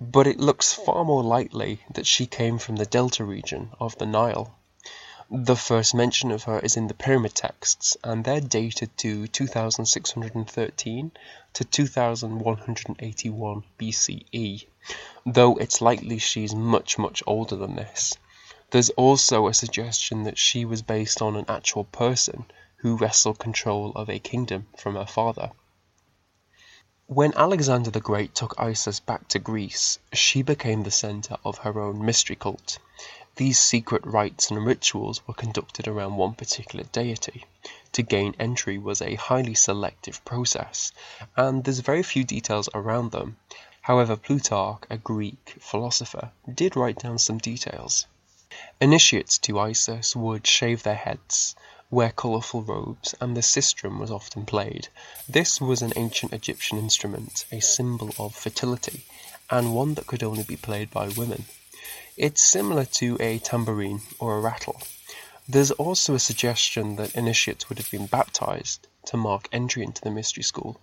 but 0.00 0.26
it 0.26 0.40
looks 0.40 0.72
far 0.72 1.04
more 1.04 1.22
likely 1.22 1.80
that 1.92 2.06
she 2.06 2.26
came 2.26 2.58
from 2.58 2.76
the 2.76 2.86
delta 2.86 3.24
region 3.24 3.70
of 3.78 3.96
the 3.98 4.06
Nile. 4.06 4.54
The 5.30 5.56
first 5.56 5.94
mention 5.94 6.30
of 6.30 6.44
her 6.44 6.58
is 6.60 6.76
in 6.76 6.88
the 6.88 6.94
pyramid 6.94 7.34
texts, 7.34 7.96
and 8.04 8.24
they're 8.24 8.40
dated 8.40 8.96
to 8.98 9.26
2613 9.26 11.12
to 11.54 11.64
2181 11.64 13.64
BCE, 13.78 14.66
though 15.24 15.56
it's 15.56 15.80
likely 15.80 16.18
she's 16.18 16.54
much, 16.54 16.98
much 16.98 17.22
older 17.26 17.56
than 17.56 17.76
this. 17.76 18.14
There's 18.70 18.90
also 18.90 19.46
a 19.46 19.54
suggestion 19.54 20.24
that 20.24 20.38
she 20.38 20.64
was 20.64 20.82
based 20.82 21.22
on 21.22 21.36
an 21.36 21.44
actual 21.48 21.84
person 21.84 22.46
who 22.76 22.96
wrestled 22.96 23.38
control 23.38 23.92
of 23.94 24.08
a 24.08 24.18
kingdom 24.18 24.66
from 24.76 24.96
her 24.96 25.06
father. 25.06 25.52
When 27.14 27.34
Alexander 27.36 27.90
the 27.90 28.00
Great 28.00 28.34
took 28.34 28.58
Isis 28.58 28.98
back 28.98 29.28
to 29.28 29.38
Greece, 29.38 29.98
she 30.14 30.40
became 30.40 30.82
the 30.82 30.90
center 30.90 31.36
of 31.44 31.58
her 31.58 31.78
own 31.78 32.02
mystery 32.02 32.36
cult. 32.36 32.78
These 33.36 33.58
secret 33.58 34.00
rites 34.06 34.50
and 34.50 34.64
rituals 34.64 35.20
were 35.26 35.34
conducted 35.34 35.86
around 35.86 36.16
one 36.16 36.32
particular 36.32 36.86
deity. 36.86 37.44
To 37.92 38.02
gain 38.02 38.34
entry 38.40 38.78
was 38.78 39.02
a 39.02 39.16
highly 39.16 39.54
selective 39.54 40.24
process, 40.24 40.90
and 41.36 41.64
there's 41.64 41.80
very 41.80 42.02
few 42.02 42.24
details 42.24 42.70
around 42.72 43.10
them. 43.12 43.36
However, 43.82 44.16
Plutarch, 44.16 44.84
a 44.88 44.96
Greek 44.96 45.56
philosopher, 45.60 46.32
did 46.50 46.76
write 46.76 47.00
down 47.00 47.18
some 47.18 47.36
details. 47.36 48.06
Initiates 48.80 49.36
to 49.40 49.60
Isis 49.60 50.16
would 50.16 50.46
shave 50.46 50.82
their 50.82 50.94
heads, 50.94 51.56
wear 51.92 52.10
colourful 52.10 52.62
robes, 52.62 53.14
and 53.20 53.36
the 53.36 53.42
sistrum 53.42 53.98
was 53.98 54.10
often 54.10 54.46
played. 54.46 54.88
This 55.28 55.60
was 55.60 55.82
an 55.82 55.92
ancient 55.94 56.32
Egyptian 56.32 56.78
instrument, 56.78 57.44
a 57.52 57.60
symbol 57.60 58.14
of 58.18 58.34
fertility, 58.34 59.04
and 59.50 59.74
one 59.74 59.92
that 59.92 60.06
could 60.06 60.22
only 60.22 60.42
be 60.42 60.56
played 60.56 60.90
by 60.90 61.06
women. 61.08 61.44
It's 62.16 62.40
similar 62.40 62.86
to 62.86 63.18
a 63.20 63.38
tambourine 63.40 64.00
or 64.18 64.38
a 64.38 64.40
rattle. 64.40 64.80
There's 65.46 65.70
also 65.72 66.14
a 66.14 66.18
suggestion 66.18 66.96
that 66.96 67.14
initiates 67.14 67.68
would 67.68 67.76
have 67.76 67.90
been 67.90 68.06
baptized 68.06 68.88
to 69.08 69.18
mark 69.18 69.50
entry 69.52 69.82
into 69.82 70.00
the 70.00 70.10
mystery 70.10 70.44
school. 70.44 70.80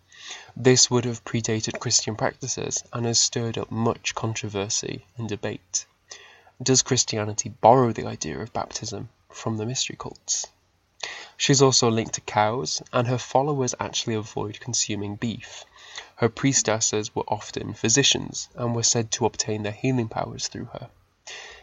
This 0.56 0.92
would 0.92 1.06
have 1.06 1.26
predated 1.26 1.80
Christian 1.80 2.16
practices 2.16 2.84
and 2.94 3.08
has 3.08 3.20
stirred 3.20 3.58
up 3.58 3.72
much 3.72 4.14
controversy 4.14 5.06
and 5.18 5.28
debate. 5.28 5.88
Does 6.62 6.84
Christianity 6.84 7.50
borrow 7.50 7.92
the 7.94 8.06
idea 8.06 8.38
of 8.38 8.54
baptism 8.54 9.10
from 9.32 9.58
the 9.58 9.66
mystery 9.66 9.96
cults? 9.98 10.46
She's 11.42 11.62
also 11.62 11.90
linked 11.90 12.16
to 12.16 12.22
cows, 12.22 12.82
and 12.92 13.08
her 13.08 13.18
followers 13.18 13.74
actually 13.80 14.16
avoid 14.16 14.60
consuming 14.60 15.16
beef. 15.16 15.64
Her 16.18 16.28
priestesses 16.28 17.16
were 17.16 17.24
often 17.30 17.74
physicians 17.74 18.50
and 18.56 18.76
were 18.76 18.84
said 18.84 19.10
to 19.12 19.26
obtain 19.26 19.64
their 19.64 19.72
healing 19.72 20.10
powers 20.10 20.50
through 20.50 20.66
her. 20.74 20.90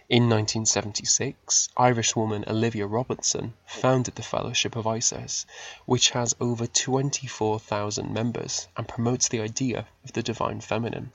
In 0.09 0.30
1976, 0.30 1.68
Irish 1.76 2.16
woman 2.16 2.47
Olivia 2.47 2.87
Robertson 2.87 3.52
founded 3.66 4.14
the 4.14 4.23
Fellowship 4.23 4.76
of 4.76 4.87
Isis, 4.87 5.45
which 5.85 6.09
has 6.11 6.35
over 6.40 6.66
24,000 6.66 8.11
members 8.11 8.68
and 8.78 8.88
promotes 8.88 9.28
the 9.28 9.42
idea 9.42 9.87
of 10.04 10.12
the 10.12 10.23
divine 10.23 10.62
feminine. 10.62 11.12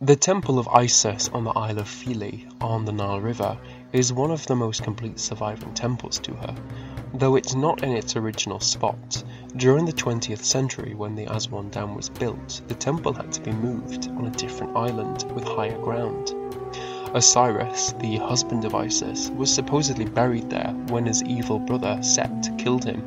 The 0.00 0.16
temple 0.16 0.58
of 0.58 0.66
Isis 0.66 1.28
on 1.28 1.44
the 1.44 1.52
Isle 1.52 1.78
of 1.78 1.88
Philae 1.88 2.48
on 2.60 2.84
the 2.84 2.92
Nile 2.92 3.20
River 3.20 3.60
is 3.92 4.12
one 4.12 4.30
of 4.30 4.46
the 4.46 4.54
most 4.54 4.82
complete 4.82 5.18
surviving 5.18 5.72
temples 5.72 6.18
to 6.18 6.34
her, 6.34 6.54
though 7.14 7.36
it's 7.36 7.54
not 7.54 7.82
in 7.82 7.92
its 7.92 8.16
original 8.16 8.60
spot. 8.60 9.24
During 9.56 9.86
the 9.86 9.92
20th 9.92 10.44
century, 10.44 10.94
when 10.94 11.14
the 11.14 11.24
Aswan 11.24 11.70
Dam 11.70 11.94
was 11.94 12.10
built, 12.10 12.60
the 12.68 12.74
temple 12.74 13.14
had 13.14 13.32
to 13.32 13.40
be 13.40 13.52
moved 13.52 14.08
on 14.08 14.26
a 14.26 14.30
different 14.30 14.76
island 14.76 15.24
with 15.34 15.44
higher 15.44 15.78
ground. 15.78 16.34
Osiris, 17.14 17.94
the 18.00 18.18
husband 18.18 18.66
of 18.66 18.74
Isis, 18.74 19.30
was 19.30 19.52
supposedly 19.52 20.04
buried 20.04 20.50
there 20.50 20.74
when 20.88 21.06
his 21.06 21.22
evil 21.22 21.58
brother 21.58 21.98
Set 22.02 22.50
killed 22.58 22.84
him. 22.84 23.02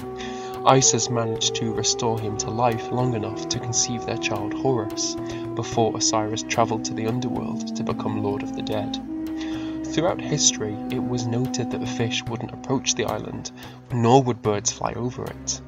Isis 0.66 1.12
managed 1.12 1.54
to 1.56 1.74
restore 1.74 2.20
him 2.20 2.38
to 2.38 2.50
life 2.50 2.92
long 2.92 3.14
enough 3.14 3.48
to 3.50 3.60
conceive 3.60 4.06
their 4.08 4.18
child 4.18 4.56
Horus, 4.56 5.16
before 5.54 5.96
Osiris 5.96 6.42
travelled 6.44 6.86
to 6.86 6.96
the 6.96 7.06
underworld 7.06 7.76
to 7.76 7.84
become 7.84 8.24
Lord 8.24 8.42
of 8.42 8.56
the 8.56 8.64
Dead. 8.64 9.00
Throughout 9.92 10.22
history, 10.22 10.74
it 10.90 11.04
was 11.04 11.28
noted 11.28 11.70
that 11.72 11.82
the 11.82 11.86
fish 11.86 12.24
wouldn't 12.24 12.54
approach 12.54 12.96
the 12.96 13.04
island, 13.04 13.52
nor 13.92 14.24
would 14.24 14.42
birds 14.42 14.72
fly 14.72 14.94
over 14.94 15.26
it. 15.26 15.62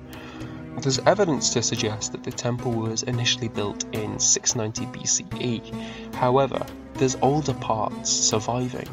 There's 0.82 1.00
evidence 1.00 1.50
to 1.50 1.62
suggest 1.62 2.14
that 2.14 2.24
the 2.24 2.32
temple 2.32 2.72
was 2.72 3.04
initially 3.04 3.50
built 3.50 3.84
in 3.94 4.18
690 4.18 4.98
BCE, 4.98 6.16
however, 6.16 6.66
there's 6.94 7.18
older 7.22 7.54
parts 7.54 8.10
surviving 8.10 8.88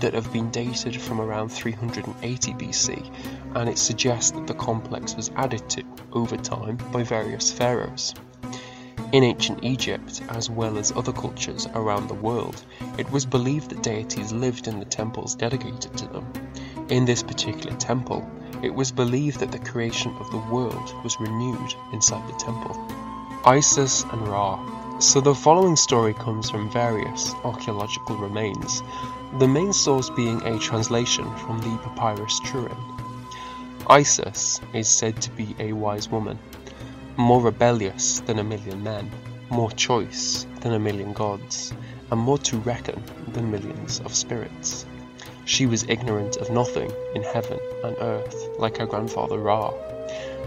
that 0.00 0.14
have 0.14 0.32
been 0.32 0.50
dated 0.50 0.98
from 0.98 1.20
around 1.20 1.50
380 1.50 2.52
BC, 2.54 3.14
and 3.56 3.68
it 3.68 3.76
suggests 3.76 4.30
that 4.30 4.46
the 4.46 4.54
complex 4.54 5.14
was 5.14 5.30
added 5.36 5.68
to 5.68 5.84
over 6.12 6.38
time 6.38 6.78
by 6.90 7.02
various 7.02 7.52
pharaohs. 7.52 8.14
In 9.12 9.24
ancient 9.24 9.64
Egypt, 9.64 10.22
as 10.28 10.48
well 10.48 10.78
as 10.78 10.92
other 10.92 11.12
cultures 11.12 11.66
around 11.74 12.06
the 12.06 12.14
world, 12.14 12.62
it 12.96 13.10
was 13.10 13.26
believed 13.26 13.70
that 13.70 13.82
deities 13.82 14.30
lived 14.30 14.68
in 14.68 14.78
the 14.78 14.84
temples 14.84 15.34
dedicated 15.34 15.96
to 15.98 16.06
them. 16.06 16.32
In 16.90 17.06
this 17.06 17.20
particular 17.20 17.76
temple, 17.76 18.24
it 18.62 18.72
was 18.72 18.92
believed 18.92 19.40
that 19.40 19.50
the 19.50 19.58
creation 19.58 20.14
of 20.20 20.30
the 20.30 20.54
world 20.54 20.94
was 21.02 21.18
renewed 21.18 21.74
inside 21.92 22.24
the 22.28 22.38
temple. 22.38 22.76
Isis 23.44 24.04
and 24.12 24.28
Ra. 24.28 24.60
So 25.00 25.20
the 25.20 25.34
following 25.34 25.74
story 25.74 26.14
comes 26.14 26.48
from 26.48 26.70
various 26.70 27.34
archaeological 27.42 28.16
remains, 28.16 28.80
the 29.40 29.48
main 29.48 29.72
source 29.72 30.08
being 30.10 30.40
a 30.42 30.56
translation 30.60 31.24
from 31.38 31.58
the 31.62 31.76
papyrus 31.82 32.38
Turin. 32.44 32.76
Isis 33.88 34.60
is 34.72 34.88
said 34.88 35.20
to 35.22 35.30
be 35.30 35.56
a 35.58 35.72
wise 35.72 36.08
woman 36.08 36.38
more 37.20 37.42
rebellious 37.42 38.20
than 38.20 38.38
a 38.38 38.44
million 38.44 38.82
men, 38.82 39.10
more 39.50 39.70
choice 39.72 40.46
than 40.60 40.72
a 40.72 40.78
million 40.78 41.12
gods, 41.12 41.72
and 42.10 42.18
more 42.18 42.38
to 42.38 42.56
reckon 42.58 43.02
than 43.28 43.50
millions 43.50 44.00
of 44.00 44.14
spirits. 44.14 44.86
She 45.44 45.66
was 45.66 45.84
ignorant 45.88 46.38
of 46.38 46.50
nothing 46.50 46.90
in 47.14 47.22
heaven 47.22 47.60
and 47.84 47.96
earth, 48.00 48.48
like 48.58 48.78
her 48.78 48.86
grandfather 48.86 49.38
Ra. 49.38 49.72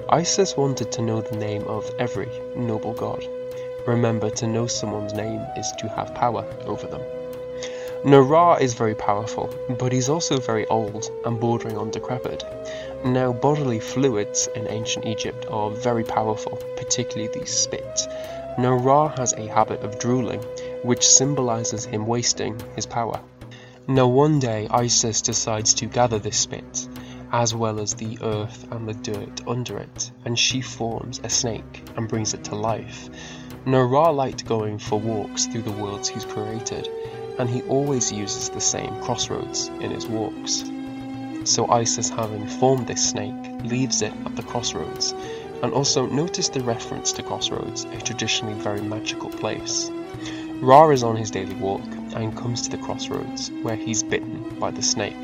Isis 0.10 0.58
wanted 0.58 0.92
to 0.94 1.02
know 1.02 1.22
the 1.22 1.38
name 1.38 1.64
of 1.64 1.90
every 2.00 2.30
noble 2.56 2.94
god. 2.94 3.24
Remember, 3.86 4.30
to 4.32 4.48
know 4.48 4.66
someone's 4.66 5.14
name 5.14 5.46
is 5.56 5.72
to 5.78 5.88
have 5.90 6.16
power 6.16 6.44
over 6.66 6.88
them. 6.88 7.02
Ra 8.04 8.56
is 8.56 8.74
very 8.74 8.96
powerful, 8.96 9.54
but 9.78 9.92
he's 9.92 10.10
also 10.10 10.40
very 10.40 10.66
old 10.68 11.10
and 11.26 11.40
bordering 11.40 11.78
on 11.78 11.92
decrepit, 11.92 12.44
now, 13.06 13.34
bodily 13.34 13.80
fluids 13.80 14.48
in 14.56 14.68
ancient 14.70 15.06
Egypt 15.06 15.46
are 15.50 15.70
very 15.70 16.04
powerful, 16.04 16.58
particularly 16.78 17.28
the 17.28 17.46
spit. 17.46 18.08
Now, 18.58 18.76
Ra 18.76 19.10
has 19.18 19.34
a 19.34 19.48
habit 19.48 19.82
of 19.82 20.00
drooling, 20.00 20.42
which 20.84 21.06
symbolizes 21.06 21.84
him 21.84 22.08
wasting 22.08 22.58
his 22.76 22.86
power. 22.86 23.20
Now, 23.88 24.08
one 24.08 24.40
day 24.40 24.68
Isis 24.72 25.22
decides 25.22 25.74
to 25.76 25.86
gather 25.86 26.18
this 26.18 26.38
spit, 26.38 26.88
as 27.34 27.54
well 27.54 27.82
as 27.82 27.94
the 27.94 28.18
earth 28.22 28.66
and 28.72 28.88
the 28.88 28.94
dirt 28.94 29.42
under 29.48 29.78
it, 29.80 30.12
and 30.24 30.40
she 30.40 30.62
forms 30.62 31.20
a 31.24 31.30
snake 31.30 31.84
and 31.98 32.08
brings 32.08 32.34
it 32.34 32.46
to 32.46 32.56
life. 32.56 33.10
Now, 33.66 33.82
Ra 33.82 34.12
liked 34.12 34.46
going 34.46 34.80
for 34.80 35.00
walks 35.00 35.48
through 35.48 35.64
the 35.64 35.72
worlds 35.72 36.08
he's 36.08 36.26
created, 36.26 36.88
and 37.38 37.50
he 37.50 37.64
always 37.64 38.12
uses 38.12 38.50
the 38.50 38.62
same 38.62 38.96
crossroads 39.02 39.68
in 39.68 39.92
his 39.92 40.08
walks. 40.08 40.64
So 41.46 41.70
Isis, 41.70 42.10
having 42.10 42.48
formed 42.48 42.88
this 42.88 43.10
snake, 43.10 43.64
leaves 43.64 44.02
it 44.02 44.14
at 44.26 44.36
the 44.36 44.44
crossroads. 44.44 45.14
And 45.62 45.74
also 45.74 46.08
notice 46.08 46.50
the 46.50 46.62
reference 46.62 47.12
to 47.14 47.24
crossroads, 47.24 47.86
a 47.86 47.98
traditionally 48.02 48.54
very 48.54 48.82
magical 48.82 49.30
place. 49.30 49.90
Ra 50.62 50.90
is 50.90 51.04
on 51.04 51.18
his 51.18 51.32
daily 51.32 51.56
walk 51.56 51.84
and 52.16 52.38
comes 52.38 52.62
to 52.62 52.70
the 52.70 52.84
crossroads 52.84 53.52
where 53.62 53.76
he's 53.76 54.04
bitten 54.04 54.58
by 54.60 54.72
the 54.72 54.82
snake. 54.82 55.16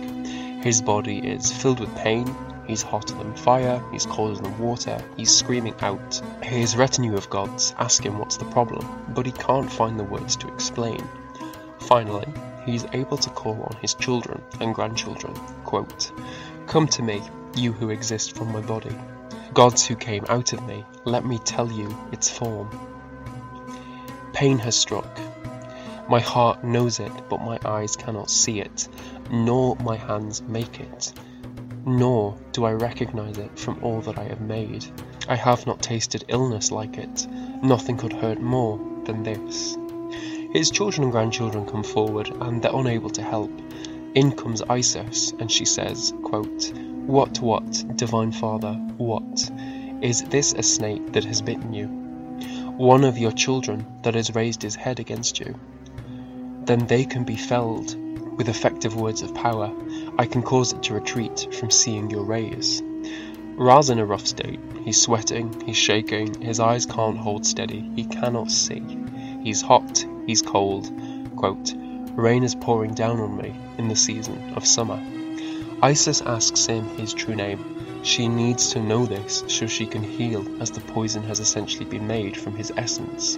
His 0.61 0.81
body 0.81 1.19
is 1.19 1.51
filled 1.51 1.79
with 1.79 1.95
pain, 1.95 2.35
he's 2.67 2.81
hotter 2.81 3.15
than 3.15 3.33
fire, 3.35 3.81
he's 3.91 4.05
colder 4.05 4.41
than 4.41 4.59
water, 4.59 5.01
he's 5.15 5.33
screaming 5.33 5.75
out. 5.81 6.21
His 6.43 6.75
retinue 6.75 7.15
of 7.15 7.29
gods 7.29 7.73
ask 7.77 8.05
him 8.05 8.19
what's 8.19 8.37
the 8.37 8.45
problem, 8.45 8.85
but 9.09 9.25
he 9.25 9.31
can't 9.31 9.71
find 9.71 9.97
the 9.97 10.03
words 10.03 10.35
to 10.37 10.53
explain. 10.53 11.01
Finally, 11.79 12.27
he 12.65 12.75
is 12.75 12.87
able 12.93 13.17
to 13.17 13.29
call 13.29 13.61
on 13.63 13.77
his 13.81 13.93
children 13.93 14.41
and 14.59 14.75
grandchildren, 14.75 15.33
quote, 15.63 16.11
Come 16.67 16.87
to 16.87 17.01
me, 17.01 17.21
you 17.55 17.71
who 17.71 17.89
exist 17.89 18.35
from 18.35 18.51
my 18.51 18.61
body. 18.61 18.95
Gods 19.53 19.85
who 19.85 19.95
came 19.95 20.25
out 20.29 20.53
of 20.53 20.65
me, 20.67 20.85
let 21.05 21.25
me 21.25 21.39
tell 21.39 21.71
you 21.71 21.95
its 22.11 22.29
form. 22.29 22.69
Pain 24.33 24.59
has 24.59 24.75
struck. 24.75 25.19
My 26.07 26.19
heart 26.19 26.63
knows 26.63 26.99
it, 26.99 27.11
but 27.29 27.41
my 27.41 27.59
eyes 27.65 27.95
cannot 27.95 28.29
see 28.29 28.59
it, 28.59 28.87
nor 29.31 29.75
my 29.77 29.95
hands 29.95 30.41
make 30.43 30.79
it. 30.79 31.13
Nor 31.85 32.37
do 32.51 32.65
I 32.65 32.73
recognize 32.73 33.37
it 33.37 33.57
from 33.57 33.83
all 33.83 34.01
that 34.01 34.17
I 34.17 34.23
have 34.23 34.41
made. 34.41 34.85
I 35.27 35.35
have 35.35 35.65
not 35.67 35.81
tasted 35.81 36.25
illness 36.27 36.71
like 36.71 36.97
it. 36.97 37.27
Nothing 37.61 37.97
could 37.97 38.13
hurt 38.13 38.39
more 38.39 38.79
than 39.05 39.23
this. 39.23 39.77
His 40.51 40.71
children 40.71 41.03
and 41.03 41.11
grandchildren 41.11 41.67
come 41.67 41.83
forward 41.83 42.29
and 42.41 42.61
they're 42.61 42.75
unable 42.75 43.11
to 43.11 43.21
help. 43.21 43.51
In 44.15 44.31
comes 44.31 44.63
Isis 44.63 45.31
and 45.39 45.51
she 45.51 45.63
says, 45.63 46.11
quote, 46.23 46.71
What, 47.05 47.39
what, 47.39 47.85
Divine 47.95 48.31
Father, 48.31 48.73
what? 48.97 49.51
Is 50.01 50.23
this 50.23 50.53
a 50.53 50.63
snake 50.63 51.11
that 51.13 51.25
has 51.25 51.43
bitten 51.43 51.73
you? 51.73 51.85
One 52.77 53.03
of 53.03 53.19
your 53.19 53.31
children 53.31 53.85
that 54.01 54.15
has 54.15 54.33
raised 54.33 54.63
his 54.63 54.73
head 54.73 54.99
against 54.99 55.39
you? 55.39 55.53
Then 56.65 56.87
they 56.87 57.05
can 57.05 57.25
be 57.25 57.35
felled 57.35 57.95
with 58.35 58.49
effective 58.49 58.95
words 58.95 59.21
of 59.21 59.35
power. 59.35 59.71
I 60.17 60.25
can 60.25 60.41
cause 60.41 60.73
it 60.73 60.81
to 60.83 60.95
retreat 60.95 61.53
from 61.53 61.69
seeing 61.69 62.09
your 62.09 62.23
rays. 62.23 62.81
Ra's 63.55 63.91
in 63.91 63.99
a 63.99 64.05
rough 64.05 64.25
state. 64.25 64.59
He's 64.83 64.99
sweating, 64.99 65.61
he's 65.65 65.77
shaking, 65.77 66.41
his 66.41 66.59
eyes 66.59 66.87
can't 66.87 67.17
hold 67.17 67.45
steady, 67.45 67.91
he 67.95 68.05
cannot 68.05 68.49
see. 68.49 68.81
He's 69.41 69.61
hot, 69.61 70.05
he's 70.25 70.41
cold. 70.41 70.91
Quote, 71.35 71.73
Rain 72.15 72.43
is 72.43 72.55
pouring 72.55 72.93
down 72.93 73.19
on 73.19 73.37
me 73.37 73.55
in 73.77 73.87
the 73.87 73.95
season 73.95 74.53
of 74.55 74.65
summer. 74.65 75.01
Isis 75.81 76.21
asks 76.21 76.65
him 76.65 76.83
his 76.97 77.13
true 77.13 77.35
name. 77.35 78.03
She 78.03 78.27
needs 78.27 78.71
to 78.71 78.81
know 78.81 79.05
this 79.05 79.43
so 79.47 79.67
she 79.67 79.85
can 79.85 80.03
heal, 80.03 80.45
as 80.61 80.71
the 80.71 80.81
poison 80.81 81.23
has 81.23 81.39
essentially 81.39 81.85
been 81.85 82.07
made 82.07 82.35
from 82.35 82.55
his 82.55 82.73
essence. 82.75 83.37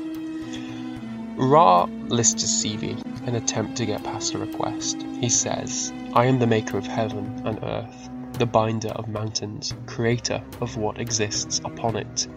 Ra 1.36 1.86
lists 2.08 2.42
his 2.42 2.52
CV 2.52 3.28
in 3.28 3.36
attempt 3.36 3.78
to 3.78 3.86
get 3.86 4.04
past 4.04 4.34
a 4.34 4.38
request. 4.40 5.02
He 5.20 5.30
says, 5.30 5.94
I 6.14 6.26
am 6.26 6.40
the 6.40 6.48
maker 6.48 6.78
of 6.78 6.88
heaven 6.88 7.42
and 7.46 7.64
earth, 7.64 8.10
the 8.34 8.46
binder 8.46 8.90
of 8.90 9.08
mountains, 9.08 9.74
creator 9.86 10.42
of 10.60 10.78
what 10.78 11.00
exists 11.00 11.60
upon 11.64 11.96
it. 11.96 12.28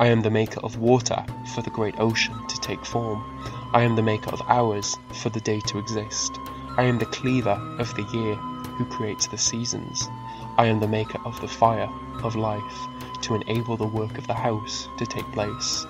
I 0.00 0.08
am 0.08 0.22
the 0.22 0.30
maker 0.30 0.60
of 0.64 0.78
water 0.78 1.24
for 1.54 1.62
the 1.62 1.70
great 1.70 1.94
ocean 1.98 2.34
to 2.48 2.60
take 2.60 2.84
form. 2.84 3.22
I 3.72 3.82
am 3.82 3.96
the 3.96 4.02
maker 4.02 4.30
of 4.30 4.42
hours 4.48 4.96
for 5.22 5.28
the 5.28 5.40
day 5.40 5.60
to 5.60 5.78
exist. 5.78 6.38
I 6.76 6.84
am 6.84 6.98
the 6.98 7.06
cleaver 7.06 7.60
of 7.78 7.94
the 7.94 8.02
year 8.12 8.34
who 8.34 8.84
creates 8.86 9.26
the 9.26 9.38
seasons. 9.38 10.08
I 10.56 10.66
am 10.66 10.80
the 10.80 10.88
maker 10.88 11.18
of 11.24 11.40
the 11.40 11.48
fire 11.48 11.90
of 12.22 12.36
life 12.36 12.86
to 13.22 13.34
enable 13.34 13.76
the 13.76 13.86
work 13.86 14.18
of 14.18 14.26
the 14.26 14.34
house 14.34 14.88
to 14.98 15.06
take 15.06 15.30
place. 15.32 15.86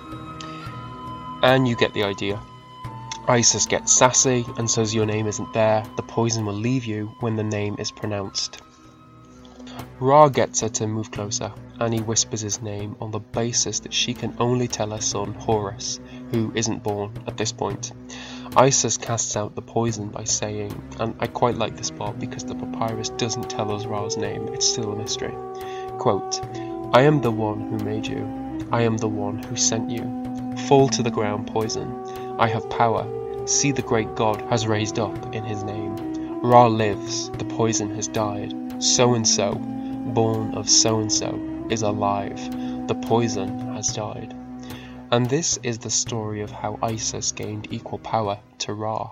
And 1.41 1.67
you 1.67 1.75
get 1.75 1.93
the 1.93 2.03
idea. 2.03 2.41
Isis 3.27 3.65
gets 3.65 3.93
sassy 3.93 4.45
and 4.57 4.69
says 4.69 4.93
your 4.93 5.05
name 5.05 5.27
isn't 5.27 5.53
there, 5.53 5.83
the 5.95 6.03
poison 6.03 6.45
will 6.45 6.53
leave 6.53 6.83
you 6.83 7.15
when 7.21 7.37
the 7.37 7.43
name 7.43 7.77
is 7.79 7.89
pronounced. 7.89 8.61
Ra 9.99 10.27
gets 10.27 10.59
her 10.59 10.69
to 10.69 10.87
move 10.87 11.11
closer, 11.11 11.53
and 11.83 11.93
he 11.93 12.01
whispers 12.01 12.41
his 12.41 12.61
name 12.61 12.95
on 12.99 13.11
the 13.11 13.19
basis 13.19 13.81
that 13.81 13.93
she 13.93 14.13
can 14.13 14.35
only 14.39 14.67
tell 14.67 14.91
her 14.91 15.01
son 15.01 15.33
Horus, 15.33 15.99
who 16.31 16.51
isn't 16.55 16.83
born 16.83 17.11
at 17.27 17.37
this 17.37 17.51
point. 17.51 17.91
Isis 18.55 18.97
casts 18.97 19.35
out 19.35 19.55
the 19.55 19.61
poison 19.61 20.09
by 20.09 20.23
saying, 20.23 20.71
and 20.99 21.15
I 21.19 21.27
quite 21.27 21.57
like 21.57 21.75
this 21.75 21.91
part 21.91 22.19
because 22.19 22.45
the 22.45 22.55
papyrus 22.55 23.09
doesn't 23.09 23.49
tell 23.49 23.71
us 23.71 23.85
Ra's 23.85 24.17
name, 24.17 24.47
it's 24.49 24.67
still 24.67 24.91
a 24.91 24.95
mystery. 24.95 25.33
Quote, 25.97 26.39
I 26.93 27.01
am 27.01 27.21
the 27.21 27.31
one 27.31 27.69
who 27.69 27.77
made 27.83 28.05
you, 28.07 28.67
I 28.71 28.81
am 28.81 28.97
the 28.97 29.07
one 29.07 29.41
who 29.43 29.55
sent 29.55 29.89
you. 29.89 30.23
Fall 30.67 30.87
to 30.89 31.03
the 31.03 31.11
ground, 31.11 31.47
poison. 31.47 31.91
I 32.39 32.47
have 32.47 32.69
power. 32.69 33.07
See 33.47 33.71
the 33.71 33.81
great 33.81 34.15
God 34.15 34.41
has 34.49 34.67
raised 34.67 34.99
up 34.99 35.35
in 35.35 35.43
his 35.43 35.63
name. 35.63 35.95
Ra 36.41 36.67
lives, 36.67 37.29
the 37.31 37.45
poison 37.45 37.93
has 37.95 38.07
died. 38.07 38.53
So 38.81 39.15
and 39.15 39.27
so, 39.27 39.55
born 39.55 40.53
of 40.55 40.69
so 40.69 40.99
and 40.99 41.11
so, 41.11 41.31
is 41.69 41.81
alive. 41.81 42.37
The 42.87 42.95
poison 42.95 43.73
has 43.75 43.93
died. 43.93 44.35
And 45.11 45.29
this 45.29 45.57
is 45.63 45.77
the 45.77 45.89
story 45.89 46.41
of 46.41 46.51
how 46.51 46.79
Isis 46.81 47.31
gained 47.31 47.67
equal 47.71 47.99
power 47.99 48.39
to 48.59 48.73
Ra. 48.73 49.11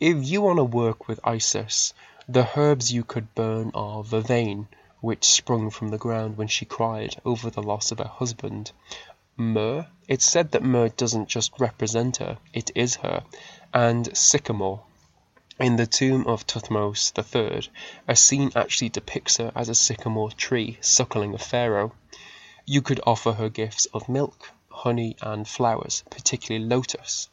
If 0.00 0.28
you 0.28 0.42
want 0.42 0.58
to 0.58 0.64
work 0.64 1.08
with 1.08 1.18
Isis, 1.24 1.92
the 2.28 2.48
herbs 2.56 2.92
you 2.92 3.02
could 3.04 3.34
burn 3.34 3.72
are 3.74 4.04
vervain, 4.04 4.68
which 5.00 5.24
sprung 5.24 5.70
from 5.70 5.88
the 5.88 5.98
ground 5.98 6.36
when 6.36 6.48
she 6.48 6.64
cried 6.64 7.20
over 7.24 7.50
the 7.50 7.62
loss 7.62 7.90
of 7.90 7.98
her 7.98 8.04
husband. 8.04 8.72
Myrrh, 9.36 9.86
it's 10.06 10.24
said 10.24 10.52
that 10.52 10.62
myrrh 10.62 10.88
doesn't 10.88 11.28
just 11.28 11.58
represent 11.58 12.16
her, 12.18 12.38
it 12.52 12.70
is 12.74 12.96
her, 12.96 13.24
and 13.72 14.16
sycamore, 14.16 14.82
in 15.60 15.74
the 15.74 15.86
tomb 15.86 16.24
of 16.26 16.46
Thutmose 16.46 17.12
III, 17.16 17.68
a 18.06 18.14
scene 18.14 18.52
actually 18.54 18.90
depicts 18.90 19.38
her 19.38 19.50
as 19.56 19.68
a 19.68 19.74
sycamore 19.74 20.30
tree 20.30 20.78
suckling 20.80 21.34
a 21.34 21.38
pharaoh. 21.38 21.92
You 22.64 22.80
could 22.80 23.00
offer 23.04 23.32
her 23.32 23.48
gifts 23.48 23.86
of 23.86 24.08
milk, 24.08 24.52
honey, 24.70 25.16
and 25.20 25.48
flowers, 25.48 26.04
particularly 26.10 26.64
lotus. 26.64 27.28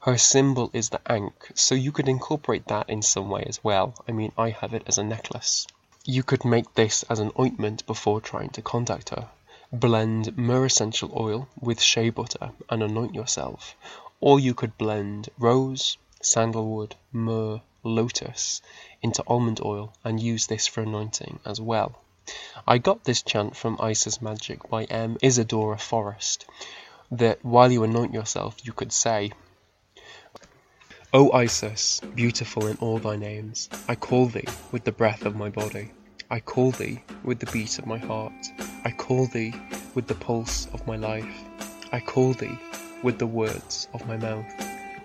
Her 0.00 0.16
symbol 0.18 0.70
is 0.72 0.90
the 0.90 1.00
ankh, 1.10 1.50
so 1.54 1.74
you 1.74 1.90
could 1.90 2.08
incorporate 2.08 2.68
that 2.68 2.88
in 2.88 3.02
some 3.02 3.28
way 3.28 3.42
as 3.48 3.64
well. 3.64 3.94
I 4.06 4.12
mean, 4.12 4.30
I 4.38 4.50
have 4.50 4.72
it 4.72 4.84
as 4.86 4.98
a 4.98 5.02
necklace. 5.02 5.66
You 6.04 6.22
could 6.22 6.44
make 6.44 6.74
this 6.74 7.02
as 7.10 7.18
an 7.18 7.32
ointment 7.36 7.86
before 7.86 8.20
trying 8.20 8.50
to 8.50 8.62
contact 8.62 9.08
her. 9.08 9.30
blend 9.72 10.36
myrrh 10.36 10.66
essential 10.66 11.10
oil 11.16 11.48
with 11.60 11.80
shea 11.80 12.10
butter 12.10 12.52
and 12.70 12.82
anoint 12.82 13.14
yourself, 13.14 13.74
or 14.20 14.38
you 14.38 14.54
could 14.54 14.78
blend 14.78 15.28
rose, 15.38 15.96
sandalwood, 16.24 16.96
myrrh, 17.12 17.60
lotus 17.82 18.62
into 19.02 19.22
almond 19.26 19.60
oil 19.64 19.92
and 20.02 20.20
use 20.20 20.46
this 20.46 20.66
for 20.66 20.82
anointing 20.82 21.38
as 21.44 21.60
well. 21.60 22.00
I 22.66 22.78
got 22.78 23.04
this 23.04 23.22
chant 23.22 23.54
from 23.54 23.76
Isis 23.80 24.22
Magic 24.22 24.68
by 24.70 24.84
M. 24.84 25.18
Isidora 25.22 25.78
Forrest 25.78 26.46
that 27.10 27.44
while 27.44 27.70
you 27.70 27.84
anoint 27.84 28.14
yourself 28.14 28.56
you 28.64 28.72
could 28.72 28.92
say, 28.92 29.32
O 31.12 31.30
Isis, 31.32 32.00
beautiful 32.14 32.66
in 32.66 32.76
all 32.78 32.98
thy 32.98 33.16
names, 33.16 33.68
I 33.86 33.94
call 33.94 34.26
thee 34.26 34.48
with 34.72 34.84
the 34.84 34.92
breath 34.92 35.26
of 35.26 35.36
my 35.36 35.50
body. 35.50 35.92
I 36.30 36.40
call 36.40 36.70
thee 36.72 37.04
with 37.22 37.38
the 37.38 37.52
beat 37.52 37.78
of 37.78 37.86
my 37.86 37.98
heart. 37.98 38.32
I 38.84 38.90
call 38.90 39.26
thee 39.26 39.54
with 39.94 40.06
the 40.06 40.14
pulse 40.14 40.66
of 40.72 40.86
my 40.86 40.96
life. 40.96 41.44
I 41.92 42.00
call 42.00 42.32
thee 42.32 42.58
with 43.02 43.18
the 43.18 43.26
words 43.26 43.86
of 43.92 44.08
my 44.08 44.16
mouth. 44.16 44.46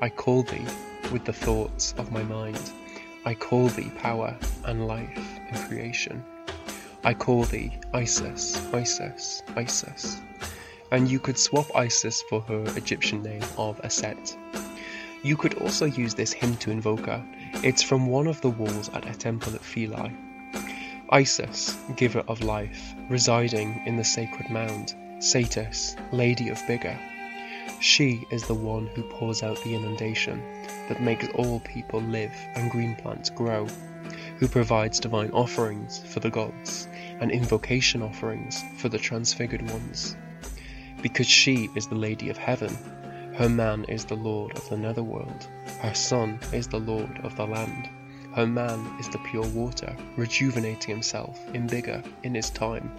I 0.01 0.09
call 0.09 0.43
thee 0.43 0.65
with 1.11 1.25
the 1.25 1.33
thoughts 1.33 1.93
of 1.97 2.11
my 2.11 2.23
mind. 2.23 2.71
I 3.25 3.33
call 3.33 3.67
thee 3.67 3.91
power 3.97 4.37
and 4.65 4.87
life 4.87 5.39
and 5.49 5.57
creation. 5.67 6.23
I 7.03 7.13
call 7.13 7.43
thee 7.43 7.77
Isis, 7.93 8.57
Isis, 8.73 9.41
Isis. 9.55 10.21
And 10.91 11.09
you 11.09 11.19
could 11.19 11.37
swap 11.37 11.67
Isis 11.75 12.21
for 12.23 12.41
her 12.41 12.63
Egyptian 12.75 13.23
name 13.23 13.43
of 13.57 13.79
Aset. 13.83 14.37
You 15.23 15.35
could 15.35 15.55
also 15.55 15.85
use 15.85 16.13
this 16.13 16.33
hymn 16.33 16.55
to 16.57 16.71
invoke 16.71 17.05
her. 17.05 17.23
It's 17.63 17.83
from 17.83 18.07
one 18.07 18.27
of 18.27 18.41
the 18.41 18.49
walls 18.49 18.89
at 18.89 19.07
a 19.07 19.17
temple 19.17 19.53
at 19.55 19.61
Philae. 19.61 20.13
Isis, 21.09 21.77
giver 21.95 22.23
of 22.27 22.41
life, 22.41 22.93
residing 23.09 23.81
in 23.85 23.97
the 23.97 24.03
sacred 24.03 24.49
mound, 24.49 24.95
Satis, 25.19 25.95
lady 26.11 26.49
of 26.49 26.57
Biggeh. 26.59 26.97
She 27.81 28.25
is 28.31 28.45
the 28.45 28.53
one 28.53 28.87
who 28.87 29.03
pours 29.03 29.41
out 29.41 29.61
the 29.63 29.75
inundation 29.75 30.43
that 30.89 31.01
makes 31.01 31.27
all 31.35 31.61
people 31.61 32.01
live 32.01 32.33
and 32.55 32.69
green 32.69 32.95
plants 32.95 33.29
grow 33.29 33.65
who 34.39 34.47
provides 34.47 34.99
divine 34.99 35.29
offerings 35.31 35.99
for 35.99 36.19
the 36.19 36.29
gods 36.29 36.87
and 37.19 37.31
invocation 37.31 38.01
offerings 38.01 38.63
for 38.77 38.89
the 38.89 38.97
transfigured 38.97 39.69
ones. 39.69 40.15
Because 41.01 41.27
she 41.27 41.69
is 41.75 41.87
the 41.87 41.95
Lady 41.95 42.29
of 42.29 42.37
Heaven, 42.37 42.75
her 43.35 43.49
man 43.49 43.85
is 43.85 44.05
the 44.05 44.15
Lord 44.15 44.57
of 44.57 44.67
the 44.69 44.77
netherworld, 44.77 45.47
her 45.79 45.93
son 45.93 46.39
is 46.51 46.67
the 46.67 46.79
Lord 46.79 47.19
of 47.23 47.35
the 47.35 47.45
land. 47.45 47.89
Her 48.35 48.45
man 48.45 48.95
is 48.99 49.09
the 49.09 49.17
pure 49.19 49.47
water, 49.47 49.95
rejuvenating 50.15 50.93
himself 50.93 51.39
in 51.53 51.67
Biggeh 51.67 52.03
in 52.23 52.35
his 52.35 52.49
time. 52.49 52.91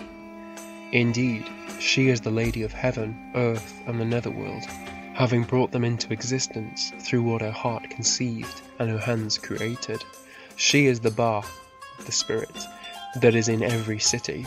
Indeed, 0.92 1.46
she 1.78 2.08
is 2.08 2.20
the 2.20 2.32
Lady 2.32 2.62
of 2.62 2.72
Heaven, 2.72 3.30
Earth, 3.34 3.80
and 3.86 4.00
the 4.00 4.04
netherworld, 4.04 4.64
having 5.14 5.44
brought 5.44 5.72
them 5.72 5.84
into 5.84 6.12
existence 6.12 6.92
through 7.00 7.22
what 7.22 7.42
her 7.42 7.50
heart 7.50 7.90
conceived 7.90 8.62
and 8.78 8.88
her 8.88 8.98
hands 8.98 9.38
created. 9.38 10.02
She 10.56 10.86
is 10.86 11.00
the 11.00 11.10
Ba, 11.10 11.42
the 12.04 12.12
spirit, 12.12 12.56
that 13.20 13.34
is 13.34 13.48
in 13.48 13.62
every 13.62 13.98
city, 13.98 14.46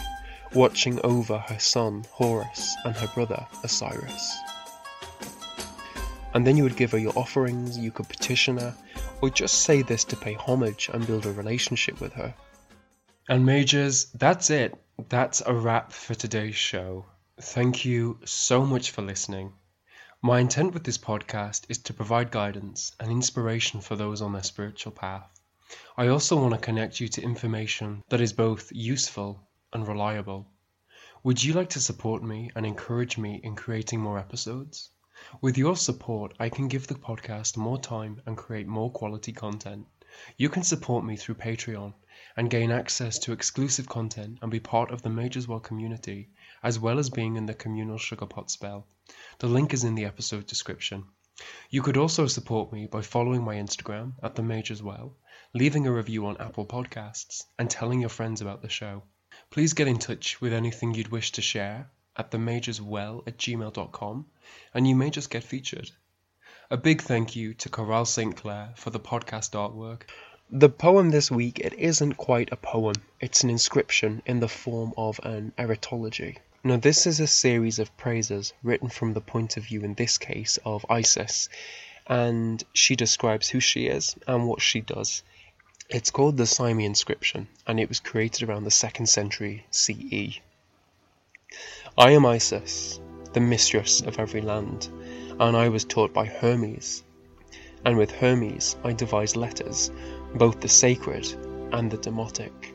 watching 0.53 0.99
over 1.03 1.37
her 1.37 1.59
son 1.59 2.05
Horus 2.11 2.75
and 2.85 2.95
her 2.95 3.07
brother 3.13 3.45
Osiris. 3.63 4.37
And 6.33 6.47
then 6.47 6.57
you 6.57 6.63
would 6.63 6.77
give 6.77 6.91
her 6.91 6.97
your 6.97 7.17
offerings, 7.17 7.77
you 7.77 7.91
could 7.91 8.09
petition 8.09 8.57
her, 8.57 8.75
or 9.21 9.29
just 9.29 9.63
say 9.63 9.81
this 9.81 10.03
to 10.05 10.15
pay 10.15 10.33
homage 10.33 10.89
and 10.91 11.05
build 11.05 11.25
a 11.25 11.31
relationship 11.31 12.01
with 12.01 12.13
her. 12.13 12.33
And 13.29 13.45
mages, 13.45 14.05
that's 14.15 14.49
it. 14.49 14.75
That's 15.09 15.41
a 15.45 15.53
wrap 15.53 15.91
for 15.91 16.13
today's 16.13 16.55
show. 16.55 17.05
Thank 17.39 17.85
you 17.85 18.19
so 18.25 18.65
much 18.65 18.91
for 18.91 19.01
listening. 19.01 19.53
My 20.25 20.39
intent 20.39 20.73
with 20.73 20.85
this 20.85 20.97
podcast 20.97 21.65
is 21.67 21.79
to 21.79 21.93
provide 21.93 22.31
guidance 22.31 22.93
and 22.97 23.11
inspiration 23.11 23.81
for 23.81 23.97
those 23.97 24.21
on 24.21 24.31
their 24.31 24.41
spiritual 24.41 24.93
path. 24.93 25.41
I 25.97 26.07
also 26.07 26.37
want 26.39 26.53
to 26.53 26.61
connect 26.61 27.01
you 27.01 27.09
to 27.09 27.21
information 27.21 28.05
that 28.07 28.21
is 28.21 28.31
both 28.31 28.71
useful 28.71 29.45
and 29.73 29.85
reliable. 29.85 30.47
Would 31.23 31.43
you 31.43 31.51
like 31.51 31.71
to 31.71 31.81
support 31.81 32.23
me 32.23 32.49
and 32.55 32.65
encourage 32.65 33.17
me 33.17 33.41
in 33.43 33.57
creating 33.57 33.99
more 33.99 34.17
episodes? 34.17 34.91
With 35.41 35.57
your 35.57 35.75
support, 35.75 36.33
I 36.39 36.47
can 36.47 36.69
give 36.69 36.87
the 36.87 36.95
podcast 36.95 37.57
more 37.57 37.77
time 37.77 38.21
and 38.25 38.37
create 38.37 38.65
more 38.65 38.91
quality 38.93 39.33
content. 39.33 39.87
You 40.37 40.47
can 40.47 40.63
support 40.63 41.03
me 41.03 41.17
through 41.17 41.35
Patreon 41.35 41.95
and 42.37 42.49
gain 42.49 42.71
access 42.71 43.19
to 43.19 43.33
exclusive 43.33 43.89
content 43.89 44.39
and 44.41 44.49
be 44.49 44.61
part 44.61 44.89
of 44.89 45.01
the 45.01 45.09
Mages 45.09 45.49
Well 45.49 45.59
community, 45.59 46.29
as 46.63 46.79
well 46.79 46.97
as 46.97 47.09
being 47.09 47.35
in 47.35 47.45
the 47.45 47.53
communal 47.53 47.97
Sugar 47.97 48.25
Pot 48.25 48.49
spell. 48.49 48.87
The 49.39 49.47
link 49.47 49.73
is 49.73 49.83
in 49.83 49.95
the 49.95 50.05
episode 50.05 50.47
description. 50.47 51.03
You 51.69 51.81
could 51.81 51.97
also 51.97 52.25
support 52.25 52.71
me 52.71 52.87
by 52.87 53.01
following 53.01 53.43
my 53.43 53.55
Instagram 53.55 54.13
at 54.23 54.35
the 54.35 54.43
Mages 54.43 54.81
Well 54.81 55.17
leaving 55.55 55.85
a 55.85 55.91
review 55.91 56.25
on 56.25 56.35
Apple 56.37 56.65
Podcasts, 56.65 57.45
and 57.59 57.69
telling 57.69 57.99
your 57.99 58.09
friends 58.09 58.41
about 58.41 58.63
the 58.63 58.69
show. 58.69 59.03
Please 59.51 59.73
get 59.73 59.87
in 59.87 59.99
touch 59.99 60.41
with 60.41 60.51
anything 60.51 60.95
you'd 60.95 61.09
wish 61.09 61.31
to 61.33 61.43
share 61.43 61.91
at 62.17 62.31
themageswell 62.31 63.21
at 63.27 63.37
gmail.com, 63.37 64.25
and 64.73 64.87
you 64.87 64.95
may 64.95 65.11
just 65.11 65.29
get 65.29 65.43
featured. 65.43 65.91
A 66.71 66.77
big 66.77 67.03
thank 67.03 67.35
you 67.35 67.53
to 67.53 67.69
Coral 67.69 68.05
St. 68.05 68.35
Clair 68.35 68.73
for 68.75 68.89
the 68.89 68.99
podcast 68.99 69.51
artwork. 69.51 70.09
The 70.49 70.69
poem 70.69 71.11
this 71.11 71.29
week, 71.29 71.59
it 71.59 71.73
isn't 71.73 72.13
quite 72.13 72.51
a 72.51 72.57
poem, 72.57 72.95
it's 73.19 73.43
an 73.43 73.51
inscription 73.51 74.23
in 74.25 74.39
the 74.39 74.49
form 74.49 74.93
of 74.97 75.19
an 75.23 75.53
aretalogy. 75.59 76.39
Now, 76.65 76.77
this 76.77 77.05
is 77.05 77.19
a 77.19 77.27
series 77.27 77.77
of 77.77 77.97
praises 77.97 78.53
written 78.63 78.87
from 78.87 79.13
the 79.13 79.19
point 79.19 79.57
of 79.57 79.65
view, 79.65 79.81
in 79.81 79.95
this 79.95 80.17
case, 80.17 80.57
of 80.63 80.85
Isis, 80.89 81.49
and 82.07 82.63
she 82.71 82.95
describes 82.95 83.49
who 83.49 83.59
she 83.59 83.87
is 83.87 84.15
and 84.27 84.47
what 84.47 84.61
she 84.61 84.79
does. 84.79 85.23
It's 85.89 86.09
called 86.09 86.37
the 86.37 86.45
Cyme 86.45 86.79
inscription, 86.79 87.49
and 87.67 87.81
it 87.81 87.89
was 87.89 87.99
created 87.99 88.47
around 88.47 88.63
the 88.63 88.69
2nd 88.69 89.09
century 89.09 89.65
CE. 89.71 90.39
I 91.97 92.11
am 92.11 92.25
Isis, 92.25 92.97
the 93.33 93.41
mistress 93.41 93.99
of 93.99 94.17
every 94.17 94.39
land, 94.39 94.87
and 95.41 95.57
I 95.57 95.67
was 95.67 95.83
taught 95.83 96.13
by 96.13 96.27
Hermes. 96.27 97.03
And 97.83 97.97
with 97.97 98.11
Hermes 98.11 98.77
I 98.85 98.93
devised 98.93 99.35
letters, 99.35 99.91
both 100.33 100.61
the 100.61 100.69
sacred 100.69 101.27
and 101.73 101.91
the 101.91 101.97
demotic, 101.97 102.72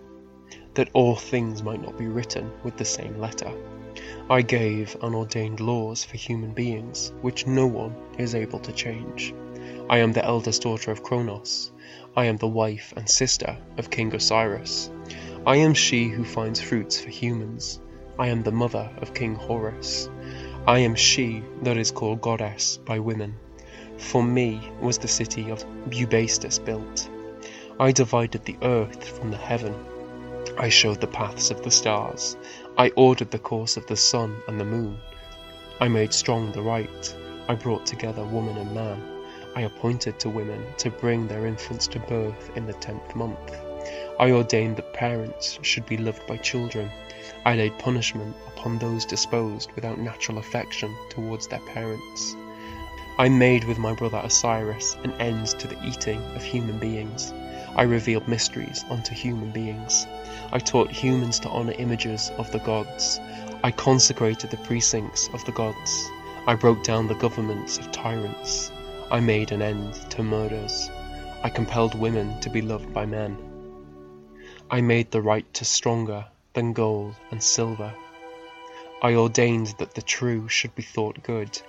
that 0.75 0.91
all 0.93 1.17
things 1.17 1.63
might 1.63 1.83
not 1.83 1.99
be 1.99 2.07
written 2.07 2.51
with 2.65 2.77
the 2.77 2.85
same 2.85 3.19
letter. 3.19 3.53
I 4.31 4.43
gave 4.43 4.97
and 5.03 5.15
ordained 5.15 5.61
laws 5.61 6.05
for 6.05 6.17
human 6.17 6.53
beings, 6.53 7.13
which 7.23 7.47
no 7.47 7.67
one 7.67 7.95
is 8.19 8.35
able 8.35 8.59
to 8.61 8.73
change. 8.73 9.35
I 9.91 9.99
am 9.99 10.13
the 10.13 10.25
eldest 10.25 10.63
daughter 10.63 10.91
of 10.91 11.03
Kronos, 11.03 11.73
I 12.17 12.25
am 12.25 12.37
the 12.37 12.49
wife 12.49 12.93
and 12.97 13.09
sister 13.09 13.57
of 13.77 13.91
King 13.91 14.15
Osiris. 14.15 14.91
I 15.47 15.57
am 15.57 15.73
she 15.73 16.09
who 16.09 16.25
finds 16.25 16.61
fruits 16.61 17.01
for 17.01 17.11
humans. 17.11 17.81
I 18.19 18.27
am 18.27 18.43
the 18.43 18.51
mother 18.51 18.91
of 18.99 19.15
King 19.15 19.37
Horus. 19.37 20.11
I 20.67 20.81
am 20.81 20.95
she 20.95 21.43
that 21.63 21.77
is 21.77 21.93
called 21.93 22.21
goddess 22.21 22.77
by 22.79 22.99
women. 22.99 23.37
For 23.99 24.23
me 24.23 24.71
was 24.81 24.99
the 24.99 25.07
city 25.07 25.49
of 25.51 25.65
Bubastis 25.89 26.59
built. 26.59 27.09
I 27.79 27.93
divided 27.93 28.45
the 28.45 28.59
earth 28.63 29.07
from 29.07 29.31
the 29.31 29.37
heaven. 29.37 29.75
I 30.61 30.71
showed 30.71 31.01
the 31.01 31.07
paths 31.07 31.53
of 31.53 31.63
the 31.63 31.71
stars. 31.71 32.37
I 32.77 32.89
ordered 32.97 33.31
the 33.31 33.39
course 33.39 33.77
of 33.77 33.87
the 33.87 33.95
sun 33.95 34.43
and 34.49 34.59
the 34.59 34.65
moon. 34.65 34.99
I 35.81 35.87
made 35.87 36.13
strong 36.13 36.51
the 36.51 36.63
right. 36.63 37.15
I 37.49 37.55
brought 37.55 37.87
together 37.87 38.25
woman 38.25 38.59
and 38.59 38.75
man. 38.75 39.01
I 39.55 39.61
appointed 39.61 40.19
to 40.19 40.29
women 40.29 40.67
to 40.79 40.91
bring 40.91 41.29
their 41.29 41.47
infants 41.47 41.87
to 41.89 42.01
birth 42.01 42.51
in 42.57 42.67
the 42.67 42.73
tenth 42.73 43.15
month. 43.15 43.57
I 44.19 44.33
ordained 44.33 44.79
that 44.79 44.93
parents 44.93 45.61
should 45.63 45.87
be 45.87 45.97
loved 45.97 46.27
by 46.27 46.39
children. 46.39 46.91
I 47.47 47.55
laid 47.55 47.79
punishment 47.79 48.35
upon 48.49 48.79
those 48.79 49.05
disposed 49.05 49.71
without 49.77 50.01
natural 50.01 50.39
affection 50.39 50.93
towards 51.09 51.47
their 51.47 51.61
parents. 51.61 52.35
I 53.17 53.29
made 53.29 53.63
with 53.63 53.79
my 53.79 53.95
brother 53.95 54.21
Osiris 54.25 54.97
an 55.05 55.13
end 55.21 55.47
to 55.61 55.69
the 55.69 55.81
eating 55.87 56.21
of 56.35 56.43
human 56.43 56.81
beings. 56.81 57.33
I 57.77 57.83
revealed 57.83 58.29
mysteries 58.29 58.85
unto 58.91 59.15
human 59.15 59.51
beings. 59.51 60.07
I 60.53 60.59
taught 60.59 60.91
humans 60.91 61.39
to 61.41 61.49
honour 61.49 61.75
images 61.79 62.31
of 62.39 62.51
the 62.53 62.59
gods. 62.59 63.21
I 63.63 63.71
consecrated 63.71 64.51
the 64.51 64.57
precincts 64.57 65.29
of 65.35 65.45
the 65.45 65.53
gods. 65.53 66.09
I 66.47 66.55
broke 66.55 66.83
down 66.83 67.09
the 67.09 67.15
governments 67.15 67.79
of 67.79 67.93
tyrants. 67.93 68.73
I 69.11 69.21
made 69.21 69.53
an 69.53 69.63
end 69.63 69.95
to 70.11 70.23
murders. 70.23 70.91
I 71.43 71.51
compelled 71.51 71.95
women 71.95 72.41
to 72.41 72.51
be 72.51 72.63
loved 72.63 72.93
by 72.93 73.07
men. 73.07 73.37
I 74.71 74.81
made 74.81 75.11
the 75.11 75.23
right 75.23 75.53
to 75.55 75.65
stronger 75.65 76.27
than 76.55 76.73
gold 76.73 77.15
and 77.31 77.43
silver. 77.43 77.95
I 79.03 79.15
ordained 79.15 79.75
that 79.79 79.95
the 79.95 80.03
true 80.03 80.49
should 80.49 80.75
be 80.75 80.83
thought 80.83 81.23
good. 81.23 81.61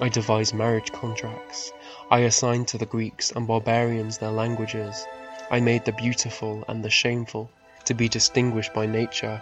I 0.00 0.08
devised 0.08 0.54
marriage 0.54 0.92
contracts. 0.92 1.72
I 2.10 2.20
assigned 2.20 2.68
to 2.68 2.78
the 2.78 2.86
Greeks 2.86 3.30
and 3.32 3.46
barbarians 3.46 4.18
their 4.18 4.30
languages. 4.30 5.06
I 5.50 5.60
made 5.60 5.84
the 5.84 5.92
beautiful 5.92 6.64
and 6.68 6.84
the 6.84 6.90
shameful 6.90 7.50
to 7.86 7.94
be 7.94 8.08
distinguished 8.08 8.74
by 8.74 8.86
nature. 8.86 9.40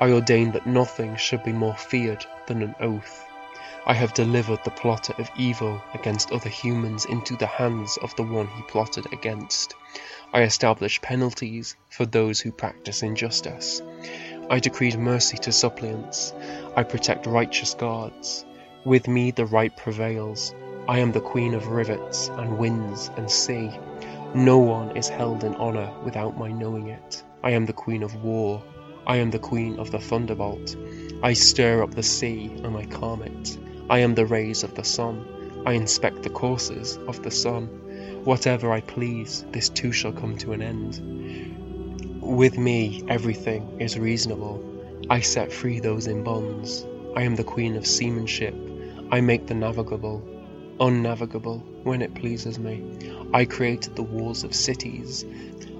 I 0.00 0.10
ordain 0.10 0.50
that 0.52 0.66
nothing 0.66 1.16
should 1.16 1.44
be 1.44 1.52
more 1.52 1.76
feared 1.76 2.26
than 2.46 2.62
an 2.62 2.74
oath. 2.80 3.24
I 3.86 3.94
have 3.94 4.14
delivered 4.14 4.64
the 4.64 4.70
plotter 4.70 5.14
of 5.18 5.30
evil 5.36 5.80
against 5.92 6.32
other 6.32 6.48
humans 6.48 7.04
into 7.04 7.36
the 7.36 7.46
hands 7.46 7.98
of 8.02 8.16
the 8.16 8.22
one 8.22 8.48
he 8.48 8.62
plotted 8.62 9.12
against. 9.12 9.74
I 10.32 10.42
established 10.42 11.02
penalties 11.02 11.76
for 11.90 12.06
those 12.06 12.40
who 12.40 12.50
practice 12.50 13.02
injustice. 13.02 13.82
I 14.50 14.58
decreed 14.58 14.98
mercy 14.98 15.36
to 15.38 15.52
suppliants. 15.52 16.32
I 16.74 16.82
protect 16.82 17.26
righteous 17.26 17.74
guards. 17.74 18.44
With 18.84 19.06
me 19.06 19.30
the 19.30 19.46
right 19.46 19.76
prevails. 19.76 20.54
I 20.88 20.98
am 20.98 21.12
the 21.12 21.20
queen 21.20 21.54
of 21.54 21.68
rivets 21.68 22.28
and 22.28 22.58
winds 22.58 23.10
and 23.16 23.30
sea. 23.30 23.70
No 24.34 24.58
one 24.58 24.96
is 24.96 25.08
held 25.08 25.44
in 25.44 25.54
honour 25.54 25.92
without 26.02 26.36
my 26.36 26.50
knowing 26.50 26.88
it. 26.88 27.22
I 27.44 27.50
am 27.50 27.66
the 27.66 27.72
queen 27.72 28.02
of 28.02 28.24
war. 28.24 28.60
I 29.06 29.18
am 29.18 29.30
the 29.30 29.38
queen 29.38 29.78
of 29.78 29.92
the 29.92 30.00
thunderbolt. 30.00 30.74
I 31.22 31.34
stir 31.34 31.84
up 31.84 31.94
the 31.94 32.02
sea 32.02 32.50
and 32.64 32.76
I 32.76 32.86
calm 32.86 33.22
it. 33.22 33.56
I 33.88 34.00
am 34.00 34.16
the 34.16 34.26
rays 34.26 34.64
of 34.64 34.74
the 34.74 34.82
sun. 34.82 35.62
I 35.64 35.74
inspect 35.74 36.24
the 36.24 36.30
courses 36.30 36.98
of 37.06 37.22
the 37.22 37.30
sun. 37.30 37.68
Whatever 38.24 38.72
I 38.72 38.80
please, 38.80 39.44
this 39.52 39.68
too 39.68 39.92
shall 39.92 40.12
come 40.12 40.36
to 40.38 40.52
an 40.52 40.62
end. 40.62 42.20
With 42.20 42.58
me, 42.58 43.04
everything 43.06 43.80
is 43.80 43.96
reasonable. 43.96 44.64
I 45.10 45.20
set 45.20 45.52
free 45.52 45.78
those 45.78 46.08
in 46.08 46.24
bonds. 46.24 46.84
I 47.14 47.22
am 47.22 47.36
the 47.36 47.44
queen 47.44 47.76
of 47.76 47.86
seamanship. 47.86 48.56
I 49.12 49.20
make 49.20 49.46
the 49.46 49.54
navigable 49.54 50.28
unnavigable 50.80 51.64
when 51.84 52.02
it 52.02 52.14
pleases 52.14 52.58
me. 52.58 52.82
I 53.32 53.44
created 53.44 53.94
the 53.94 54.02
walls 54.02 54.44
of 54.44 54.54
cities. 54.54 55.24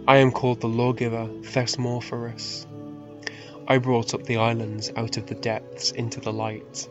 I 0.06 0.18
am 0.18 0.30
called 0.30 0.60
the 0.60 0.68
lawgiver 0.68 1.28
Thesmorphorus. 1.42 2.66
I 3.66 3.78
brought 3.78 4.14
up 4.14 4.24
the 4.24 4.36
islands 4.36 4.92
out 4.96 5.16
of 5.16 5.26
the 5.26 5.34
depths 5.34 5.90
into 5.90 6.20
the 6.20 6.32
light. 6.32 6.88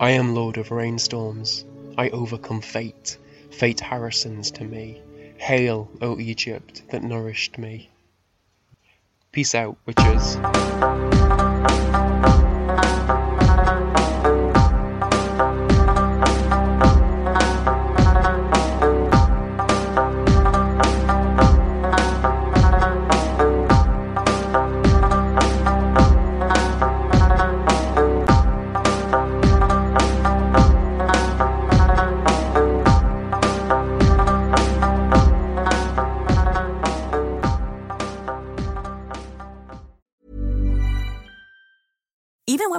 I 0.00 0.10
am 0.10 0.34
lord 0.34 0.56
of 0.58 0.70
rainstorms. 0.70 1.64
I 1.96 2.08
overcome 2.10 2.60
fate. 2.60 3.16
Fate 3.50 3.80
harassons 3.80 4.50
to 4.52 4.64
me. 4.64 5.00
Hail, 5.36 5.90
O 6.02 6.18
Egypt, 6.18 6.82
that 6.90 7.02
nourished 7.02 7.58
me. 7.58 7.90
Peace 9.32 9.54
out, 9.54 9.76
witches. 9.86 10.36